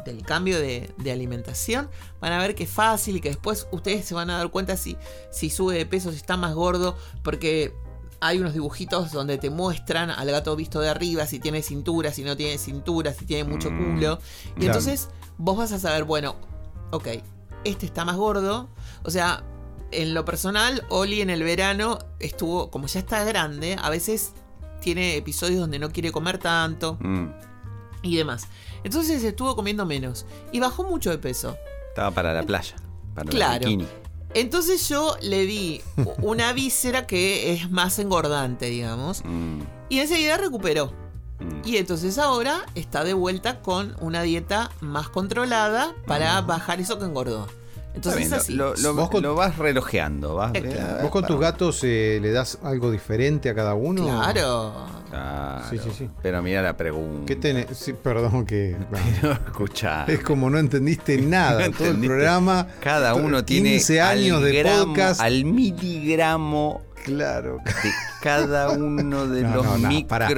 [0.09, 1.89] del cambio de, de alimentación,
[2.21, 4.77] van a ver que es fácil y que después ustedes se van a dar cuenta
[4.77, 4.97] si,
[5.31, 7.73] si sube de peso, si está más gordo, porque
[8.21, 12.25] hay unos dibujitos donde te muestran al gato visto de arriba, si tiene cintura, si
[12.25, 14.19] no tiene cintura, si tiene mucho Mm, culo.
[14.59, 16.35] Y entonces vos vas a saber, bueno,
[16.91, 17.07] ok,
[17.65, 18.69] este está más gordo.
[19.05, 19.45] O sea,
[19.93, 24.33] en lo personal, Oli en el verano estuvo, como ya está grande, a veces
[24.81, 27.29] tiene episodios donde no quiere comer tanto Mm,
[28.03, 28.49] y demás.
[28.85, 31.57] Entonces estuvo comiendo menos y bajó mucho de peso.
[31.89, 32.77] Estaba para la playa.
[33.15, 33.55] Para Claro.
[33.67, 33.89] el bikini.
[34.35, 35.81] Entonces yo le di
[36.23, 40.93] una víscera que es más engordante, digamos, Mm, y enseguida recuperó.
[41.41, 41.63] mm.
[41.69, 47.07] Y entonces ahora está de vuelta con una dieta más controlada para bajar eso que
[47.07, 47.47] engordó.
[47.99, 48.55] Entonces bien, así.
[48.55, 50.35] lo, lo- Vos con- lo vas relojeando.
[50.37, 51.03] Vas, Eh, claro.
[51.03, 54.05] ¿Vos con tus gatos eh, le das algo diferente a cada uno?
[54.05, 54.87] Claro.
[55.11, 55.65] Claro.
[55.71, 56.11] Sí, sí, sí.
[56.23, 57.27] Pero mira la pregunta.
[57.27, 57.67] ¿Qué tenés?
[57.77, 58.77] Sí, perdón que...
[59.21, 60.05] Pero escucha.
[60.07, 61.67] Es como no entendiste nada.
[61.69, 62.67] No Todo el programa.
[62.81, 65.21] Cada uno 15 tiene años al de gramo, podcast.
[65.21, 67.59] al miligramo Claro.
[67.65, 67.91] de
[68.23, 70.09] cada uno de No, los no, no, micro.
[70.09, 70.29] pará.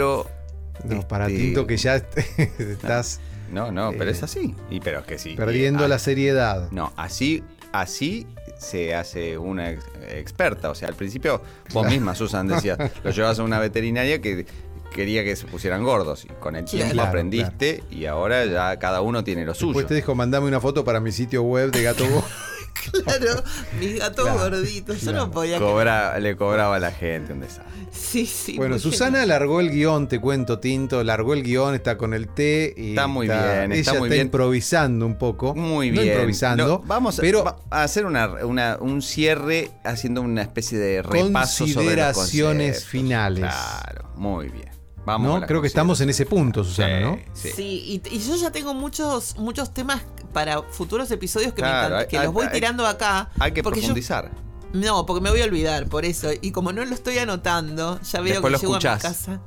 [0.85, 3.21] No, para este, Tinto que ya estás
[3.51, 4.55] No, no, pero Eh, es así.
[4.71, 5.35] Y pero es que sí.
[5.37, 6.71] perdiendo Ah, la seriedad.
[6.71, 7.43] No, así,
[7.73, 8.27] así
[8.59, 10.71] se hace una ex- experta.
[10.71, 11.43] O sea, al principio
[11.73, 14.47] vos misma, Susan, decías, lo llevas a una veterinaria que
[14.95, 16.25] quería que se pusieran gordos.
[16.25, 19.69] Y con el tiempo Claro, aprendiste y ahora ya cada uno tiene lo suyo.
[19.73, 22.05] Después te dijo, mandame una foto para mi sitio web de Gato.
[23.05, 23.43] Claro,
[23.79, 24.97] mis gatos Claro, gorditos.
[25.01, 25.27] Yo claro.
[25.27, 25.59] no podía.
[25.59, 27.65] Cobra- le cobraba a la gente un desastre.
[27.93, 28.57] Sí, sí.
[28.57, 29.29] bueno, Susana genial.
[29.29, 31.05] largó el guion, te cuento, Tinto.
[31.05, 32.73] Largó el guion, está con el té.
[32.77, 33.39] Y Está muy bien,
[33.73, 34.27] Ella está muy está bien.
[34.27, 35.55] improvisando un poco.
[35.55, 36.13] Muy No bien.
[36.15, 36.81] improvisando.
[36.87, 41.67] Vamos a- pero va- a hacer una, una- un cierre haciendo una especie de repaso
[41.67, 42.85] sobre los Consideraciones conceptos.
[42.91, 43.41] finales.
[43.45, 44.71] Claro, muy bien.
[45.07, 45.45] Vamos ¿no?
[45.45, 47.19] a Creo que estamos en ese punto, Susana, Sí, ¿no?
[47.35, 47.49] sí.
[47.57, 51.87] Sí, y, y yo ya tengo muchos, muchos temas para futuros episodios que, me Claro,
[51.87, 53.31] encanta- hay- que hay- los voy hay- tirando acá.
[53.39, 54.31] Hay que yo- profundizar.
[54.73, 56.29] no, porque me voy a olvidar, por eso.
[56.41, 58.97] Y como no lo estoy anotando, ya veo Después que llego a escuchás.
[58.99, 59.41] mi casa.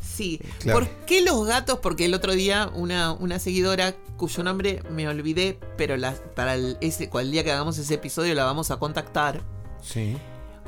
[0.00, 0.40] Sí.
[0.60, 0.78] Claro.
[0.80, 1.78] ¿Por qué los gatos?
[1.82, 6.76] Porque el otro día una, una seguidora cuyo nombre me olvidé, pero la, para el,
[6.80, 9.40] ese, el día que hagamos ese episodio la vamos a contactar.
[9.82, 10.16] Sí.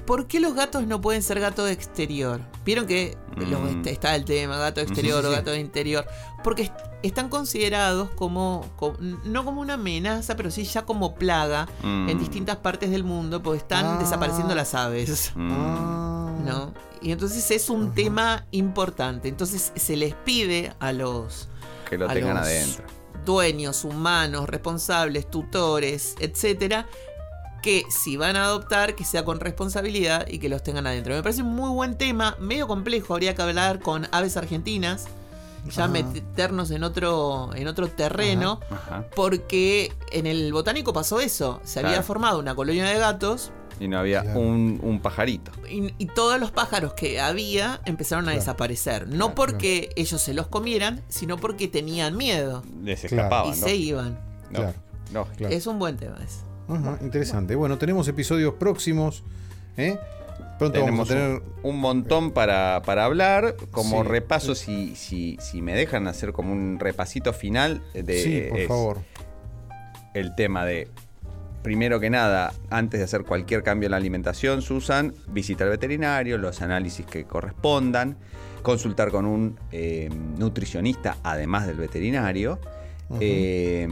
[0.07, 2.41] ¿Por qué los gatos no pueden ser gato de exterior?
[2.65, 3.87] Vieron que Mm.
[3.89, 6.07] está el tema gato Sí, exterior sí, o gato de interior.
[6.43, 11.67] Porque est- están considerados como, co- no como una amenaza, pero sí ya como plaga
[11.83, 12.09] Mm.
[12.11, 13.97] en distintas partes del mundo, porque están Ah.
[13.99, 15.33] desapareciendo las aves.
[15.35, 15.51] Mm.
[15.53, 16.33] Ah.
[16.45, 16.75] ¿No?
[17.01, 19.29] Y entonces es un tema importante.
[19.29, 21.49] Entonces se les pide a los
[21.89, 22.85] Que lo a tengan los adentro.
[23.25, 26.87] dueños, humanos, responsables, tutores, etcétera,
[27.65, 31.15] que si van a adoptar, que sea con responsabilidad y que los tengan adentro.
[31.15, 35.07] Me parece un muy buen tema, medio complejo, habría que hablar con aves argentinas,
[35.75, 39.07] ya meternos en otro, en otro terreno, Ajá.
[39.17, 43.51] porque en el botánico pasó eso, se había formado una colonia de gatos
[43.81, 44.41] Y no había Claro.
[44.41, 45.51] un, un pajarito.
[45.69, 48.39] y, y todos los pájaros que había empezaron a Claro.
[48.41, 49.09] desaparecer.
[49.09, 53.67] No Claro, porque ellos se los comieran, sino porque tenían miedo Les escapaban, y ¿no?
[53.67, 54.13] se iban.
[54.51, 54.75] No, Claro.
[55.13, 55.25] no.
[55.37, 55.55] Claro.
[55.55, 56.41] Es un buen tema ese.
[56.69, 57.55] Ajá, interesante.
[57.55, 59.23] Bueno, tenemos episodios próximos.
[59.77, 59.99] ¿eh?
[60.59, 61.43] Pronto Tenemos vamos a tener.
[61.63, 63.57] un, un montón para, para hablar.
[63.71, 64.09] Como Sí.
[64.09, 68.69] repaso, si, si, si me dejan hacer como un repasito final de sí, por es
[68.69, 68.99] favor.
[70.15, 70.89] el tema de,
[71.63, 76.39] primero que nada, antes de hacer cualquier cambio en la alimentación, Susan, visita al veterinario,
[76.39, 78.17] los análisis que correspondan,
[78.63, 80.09] consultar con un eh,
[80.39, 82.61] nutricionista además del veterinario.
[83.21, 83.89] Eh,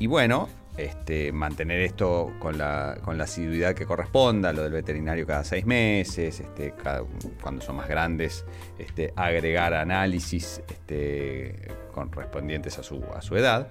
[0.00, 5.26] y bueno, este, mantener esto con la, con la asiduidad que corresponda, lo del veterinario
[5.26, 6.74] cada seis meses, este,
[7.40, 8.44] cuando son más grandes,
[8.78, 10.60] este, agregar análisis
[11.92, 13.68] correspondientes a su, a su edad.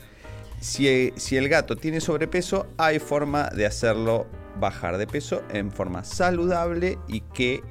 [0.59, 4.27] Si, si el gato tiene sobrepeso, hay forma de hacerlo
[4.59, 7.61] bajar de peso en forma saludable y que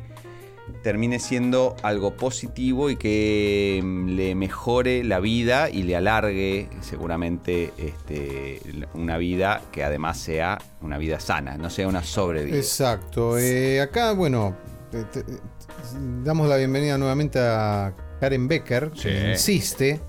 [0.83, 7.73] termine siendo algo positivo y que mm, le mejore la vida y le alargue seguramente
[7.79, 8.61] este,
[8.95, 12.57] una vida que además sea una vida sana, no sea una sobrevida.
[12.57, 13.39] Exacto.
[13.39, 14.57] Eh, acá, bueno,
[14.91, 15.39] te- te- te-
[16.25, 19.03] damos la bienvenida nuevamente a Karen Becker, Sí.
[19.09, 20.01] que insiste,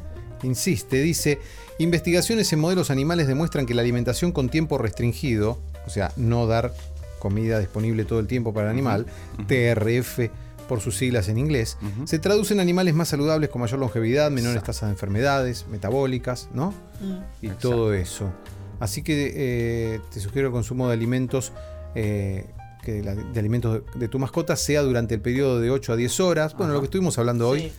[0.44, 1.40] insiste, dice,
[1.80, 6.74] investigaciones en modelos animales demuestran que la alimentación con tiempo restringido, o sea, no dar
[7.20, 9.06] comida disponible todo el tiempo para el animal,
[9.48, 10.30] TRF
[10.64, 14.64] por sus siglas en inglés, se traduce en animales más saludables con mayor longevidad, menores
[14.64, 16.72] tasas de enfermedades metabólicas, ¿no?
[17.02, 17.14] Mm.
[17.42, 17.70] y Exacto.
[17.70, 18.32] todo eso.
[18.80, 21.54] Así que eh, te sugiero el consumo de alimentos
[21.96, 22.48] eh,
[22.84, 25.96] que la- de alimentos de, de tu mascota sea durante el periodo de 8 a
[25.96, 26.54] 10 horas.
[26.54, 26.74] Bueno, Ajá.
[26.74, 27.72] lo que estuvimos hablando hoy, Sí.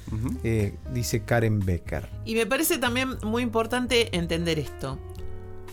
[0.45, 2.09] Eh, dice Karen Becker.
[2.25, 4.99] Y me parece también muy importante entender esto.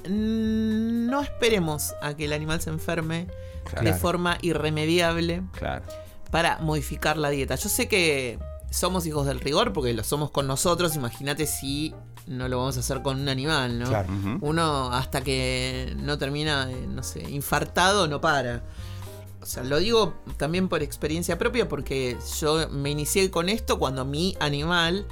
[0.10, 3.28] No esperemos a que el animal se enferme
[3.64, 3.86] Claro.
[3.86, 5.86] de forma irremediable Claro.
[6.32, 7.56] Para modificar la dieta.
[7.56, 10.96] Yo sé que somos hijos del rigor porque lo somos con nosotros.
[10.96, 11.94] Imagínate si
[12.28, 13.88] no lo vamos a hacer con un animal, ¿no?
[13.88, 14.10] Claro.
[14.42, 18.64] Uno hasta que no termina, eh, no sé, infartado, no para.
[19.42, 24.06] O sea, lo digo también por experiencia propia porque yo me inicié con esto cuando
[24.06, 25.06] mi animal,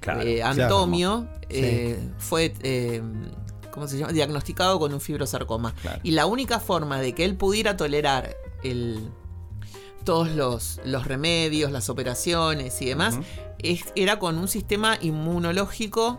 [0.00, 0.20] Claro.
[0.22, 0.62] eh, Claro.
[0.62, 1.46] Antonio, Sí.
[1.50, 3.00] eh, fue, eh,
[3.70, 4.12] ¿cómo se llama?
[4.12, 5.72] Diagnosticado con un fibrosarcoma.
[5.82, 6.00] Claro.
[6.02, 9.08] Y la única forma de que él pudiera tolerar el,
[10.04, 13.18] todos los, los remedios, las operaciones y demás,
[13.58, 16.18] es- era con un sistema inmunológico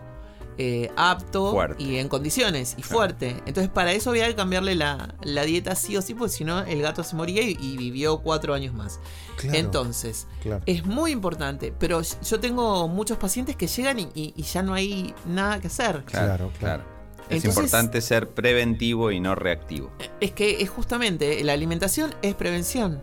[0.60, 1.80] eh, apto Fuerte.
[1.80, 3.36] y en condiciones y fuerte.
[3.46, 6.60] Entonces para eso había que cambiarle la, la dieta sí o sí, porque si no
[6.62, 8.98] el gato se moría y, y vivió cuatro años más.
[9.36, 10.64] Claro, Entonces, claro.
[10.66, 14.74] es muy importante, pero yo tengo muchos pacientes que llegan y, y- y ya no
[14.74, 16.02] hay nada que hacer.
[16.06, 16.82] Claro, claro.
[17.30, 19.90] Es Entonces- importante ser preventivo y no reactivo.
[20.20, 23.02] Es que es justamente, la alimentación es prevención.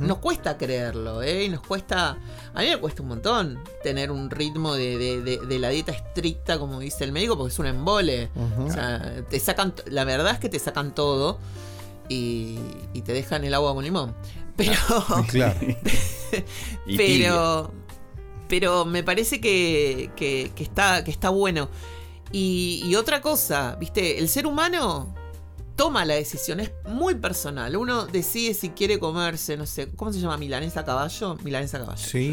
[0.00, 1.44] Nos cuesta creerlo, ¿eh?
[1.44, 2.18] Y nos cuesta.
[2.54, 5.90] A mí me cuesta un montón tener un ritmo de, de- de- de la dieta
[5.90, 8.28] estricta, como dice el médico, porque es un embole.
[8.64, 9.74] O sea, te sacan.
[9.86, 11.40] La verdad es que te sacan todo
[12.08, 12.58] y,
[12.92, 14.14] y te dejan el agua con limón.
[14.56, 14.72] Pero.
[15.28, 15.58] Claro.
[16.96, 17.72] Pero.
[18.48, 21.68] Pero me parece que, que- que está, que está bueno.
[22.32, 24.18] Y, y otra cosa, ¿viste?
[24.18, 25.14] El ser humano
[25.78, 27.76] toma la decisión, es muy personal.
[27.76, 30.36] Uno decide si quiere comerse, no sé, ¿cómo se llama?
[30.36, 31.36] ¿Milanesa a caballo?
[31.44, 32.04] Milanesa a caballo.
[32.04, 32.30] Sí.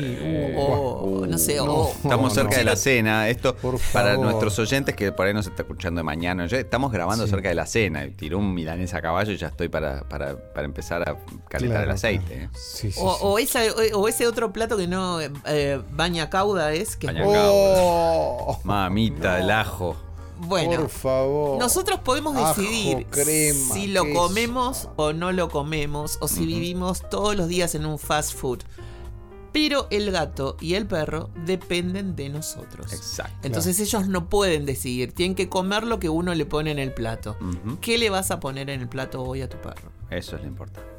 [0.56, 1.66] uh, O, uh, no sé, no.
[1.74, 1.91] o.
[1.91, 2.58] Estamos cerca no.
[2.58, 3.30] de la cena.
[3.30, 4.26] Esto Por para favor.
[4.26, 6.48] nuestros oyentes que por ahí nos está escuchando de mañana.
[6.48, 7.30] ya estamos grabando Sí.
[7.30, 8.06] cerca de la cena.
[8.18, 11.16] Tiró un milanesa a caballo y ya estoy para, para, para empezar a
[11.48, 12.26] calentar Claro, el aceite.
[12.34, 12.41] claro.
[12.46, 12.50] ¿eh?
[12.56, 13.20] Sí, sí, O, sí.
[13.22, 13.62] o esa-
[13.96, 15.20] o- o ese otro plato que no.
[15.22, 17.06] eh, baña cauda es que.
[17.08, 19.96] Baña- Oh, Mamita, el ajo.
[20.40, 20.82] Bueno.
[20.82, 21.60] por favor.
[21.60, 24.20] Nosotros podemos decidir crema, si lo queso.
[24.20, 28.60] comemos o no lo comemos, o si vivimos todos los días en un fast food.
[29.52, 32.92] Pero el gato y el perro dependen de nosotros.
[32.92, 33.38] Exacto.
[33.44, 36.94] Entonces ellos no pueden decidir, tienen que comer lo que uno le pone en el
[36.94, 37.38] plato.
[37.80, 39.92] ¿Qué le vas a poner en el plato hoy a tu perro?
[40.10, 40.95] Eso es lo importante.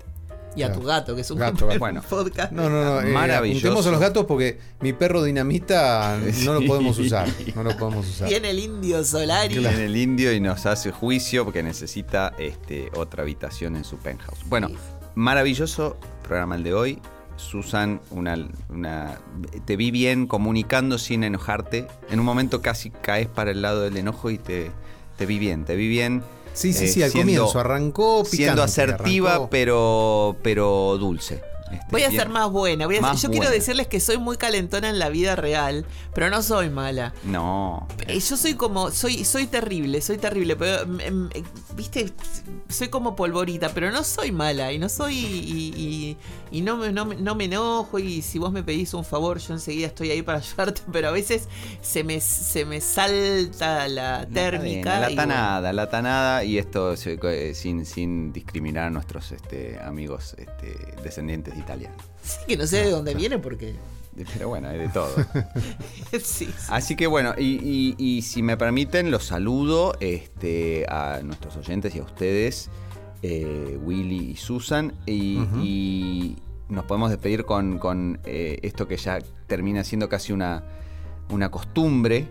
[0.57, 1.79] Y a tu gato, que es un Gato, gato.
[1.79, 2.03] Bueno.
[2.09, 2.51] podcast.
[2.51, 3.01] No, no, no.
[3.03, 3.59] eh, Maravilloso.
[3.69, 7.29] apuntemos a los gatos porque mi perro dinamita no lo podemos usar.
[7.55, 8.29] No lo podemos usar.
[8.29, 9.59] Viene el indio Solari.
[9.59, 14.39] Viene el indio y nos hace juicio porque necesita este, otra habitación en su penthouse.
[14.47, 14.71] Bueno,
[15.15, 16.99] maravilloso programa el de hoy.
[17.37, 19.19] Susan, una, una-
[19.67, 21.87] te vi bien comunicando sin enojarte.
[22.11, 24.71] En un momento casi caes para el lado del enojo y te,
[25.19, 26.23] te vi bien, te vi bien.
[26.57, 28.37] Sí, sí, eh, sí, al siendo- comienzo arrancó picante.
[28.37, 31.43] Siendo asertiva, arrancó- pero, pero dulce.
[31.71, 32.21] Este, Voy a bien.
[32.21, 32.87] ser más buena.
[32.87, 35.85] Voy a Más ser- yo quiero decirles que soy muy calentona en la vida real,
[36.15, 37.13] pero no soy mala.
[37.25, 37.87] No.
[38.07, 41.43] Eh, Yo soy como, soy, soy terrible, soy terrible, pero, mm, mm, eh,
[41.75, 42.13] viste,
[42.69, 46.17] soy como polvorita, pero no soy mala y no soy, y, y-
[46.51, 49.53] y no, me, no, no me enojo y si vos me pedís un favor yo
[49.55, 51.49] enseguida estoy ahí para ayudarte, pero a veces
[51.83, 55.01] se me, se me salta la térmica.
[55.01, 60.77] La tanada, la tanada, y esto eh, sin, sin discriminar a nuestros este, amigos este,
[61.03, 61.91] descendientes bueno,
[62.23, 63.75] sí que no sé de dónde viene porque...
[64.33, 65.11] Pero bueno, hay de todo.
[66.13, 66.49] sí, sí.
[66.71, 71.95] Así que bueno, y, y- y si me permiten, los saludo este, a nuestros oyentes
[71.95, 72.71] y a ustedes,
[73.23, 76.37] eh, Willy y Susan, y,
[76.71, 80.65] nos podemos despedir con, con, eh, esto que ya termina siendo casi una,
[81.29, 82.27] una costumbre,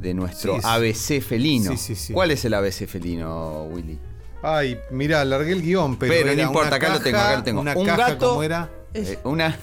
[0.00, 1.70] de nuestro Sí, ABC felino.
[1.72, 2.12] Sí, sí, sí.
[2.12, 3.98] ¿Cuál es el ABC felino, Willy?
[4.42, 6.12] Ay, mirá, largué el guion, pero.
[6.12, 7.60] Pero no importa, acá lo tengo, acá lo tengo.
[7.60, 8.70] Una Un caja, gato- ¿cómo era?
[8.92, 9.56] Eh, una,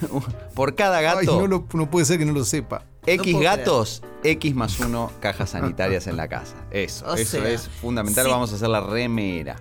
[0.54, 2.82] por cada gato, Ay, no, lo- no puede ser que no lo sepa.
[3.06, 6.54] X gatos, X más uno cajas sanitarias en la casa.
[6.70, 8.24] Eso, O eso sea, es fundamental.
[8.26, 8.30] sí.
[8.30, 9.56] Vamos a hacer la remera.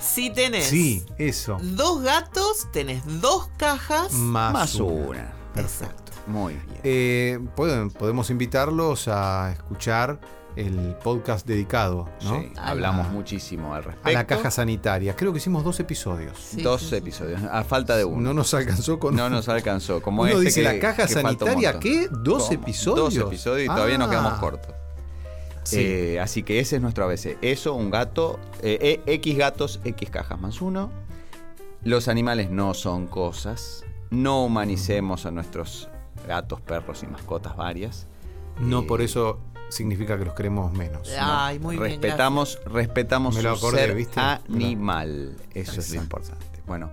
[0.00, 1.58] Si tenés Sí, eso.
[1.60, 4.12] dos gatos, tenés dos cajas.
[4.12, 4.92] Más, Más una.
[5.08, 5.32] una.
[5.56, 6.12] Exacto.
[6.26, 6.80] Muy bien.
[6.84, 10.20] Eh, podemos invitarlos a escuchar
[10.58, 12.40] el podcast dedicado ¿no?
[12.40, 14.08] Sí, hablamos la- muchísimo al respecto.
[14.08, 15.14] a la caja sanitaria.
[15.16, 16.36] Creo que hicimos dos episodios.
[16.38, 18.20] Sí, Dos sí, episodios, a falta de uno.
[18.20, 19.14] No nos alcanzó con.
[19.14, 20.02] No nos alcanzó.
[20.02, 21.78] Como Uno este dice que- la caja que sanitaria.
[21.78, 22.08] ¿qué?
[22.10, 22.52] ¿Dos ¿Cómo?
[22.54, 23.14] episodios?
[23.14, 24.10] Dos episodios y todavía nos Ah.
[24.10, 24.74] quedamos cortos.
[25.62, 25.80] Sí.
[25.80, 27.36] Eh, así que ese es nuestro ABC.
[27.42, 30.90] Eso, un gato, eh, eh, X gatos, X cajas más uno.
[31.84, 33.84] Los animales no son cosas.
[34.10, 35.88] No humanicemos a nuestros
[36.26, 38.06] gatos, perros y mascotas varias.
[38.58, 39.38] No Eh, por eso
[39.68, 41.08] significa que los queremos menos.
[41.20, 41.90] Ay, muy bien.
[41.90, 44.20] respetamos, respetamos Me lo su acordé, ser ¿viste?
[44.20, 45.36] animal.
[45.54, 46.46] Eso es lo importante.
[46.66, 46.90] Bueno,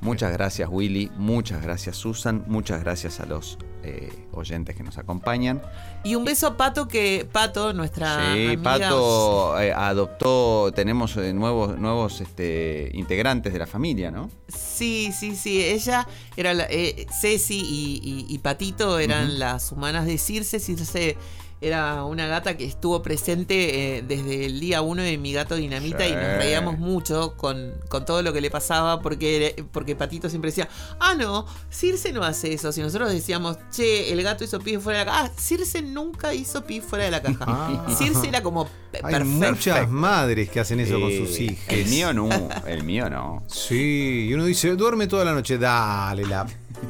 [0.00, 5.60] muchas gracias Willy, muchas gracias Susan, muchas gracias a los eh, oyentes que nos acompañan.
[6.04, 8.32] Y un beso a Pato, que Pato, nuestra.
[8.32, 14.30] sí, amiga- Pato eh, adoptó, tenemos eh, nuevos, nuevos este, integrantes de la familia, ¿no?
[14.48, 15.62] Sí, sí, sí.
[15.62, 16.06] Ella
[16.36, 16.66] era la.
[16.70, 20.58] Eh, Ceci y, y- y Patito eran las humanas de Circe.
[20.60, 21.16] Circe
[21.60, 26.06] era una gata que estuvo presente eh, desde el día uno de mi gato Dinamita
[26.06, 30.50] y nos reíamos mucho con, con todo lo que le pasaba porque, porque Patito siempre
[30.50, 30.68] decía,
[31.00, 32.70] ah, no, Circe no hace eso.
[32.72, 36.32] Si nosotros decíamos, che, el gato hizo pis fuera de la caja, ah, Circe nunca
[36.34, 37.44] hizo pis fuera de la caja.
[37.46, 37.86] Ah.
[37.96, 39.24] Circe era como Hay perfecto.
[39.24, 41.68] muchas madres que hacen eso con Eh, sus hijas.
[41.68, 42.28] El mío no,
[42.66, 43.42] el mío no.
[43.48, 46.46] Sí, y uno dice, duerme toda la noche, dale la.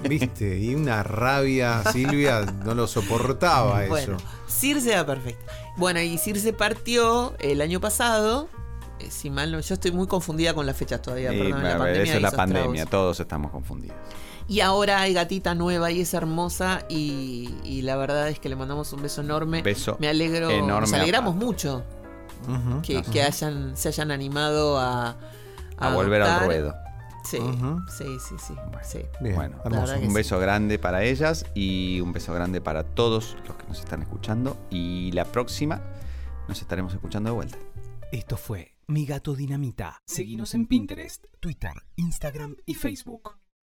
[0.08, 0.58] ¿Viste?
[0.58, 3.90] Y una rabia, Silvia no lo soportaba eso.
[3.90, 4.16] Bueno,
[4.48, 5.52] Circe era perfecta.
[5.76, 8.48] Bueno, y Circe partió el año pasado.
[9.00, 11.30] eh, si mal no, yo estoy muy confundida con las fechas todavía.
[11.30, 13.96] Perdón, la eso pandemia es la pandemia, todos estamos confundidos.
[14.48, 16.84] Y ahora hay gatita nueva y es hermosa.
[16.88, 19.60] Y, y la verdad es que le mandamos un beso enorme.
[19.62, 20.50] Beso Me alegro.
[20.50, 21.84] enorme nos alegramos mucho
[22.82, 25.16] que, que hayan, se hayan animado a,
[25.76, 26.74] A volver al ruedo.
[27.24, 27.38] Sí,
[27.96, 29.00] sí, sí, sí, sí.
[29.34, 30.14] Bueno, que un sí.
[30.14, 34.56] beso grande para ellas y un beso grande para todos los que nos están escuchando.
[34.70, 35.82] Y la próxima
[36.48, 37.58] nos estaremos escuchando de vuelta.
[38.12, 40.02] Esto fue Mi Gato Dinamita.
[40.06, 43.47] Seguinos en Pinterest, Twitter, Instagram y Facebook.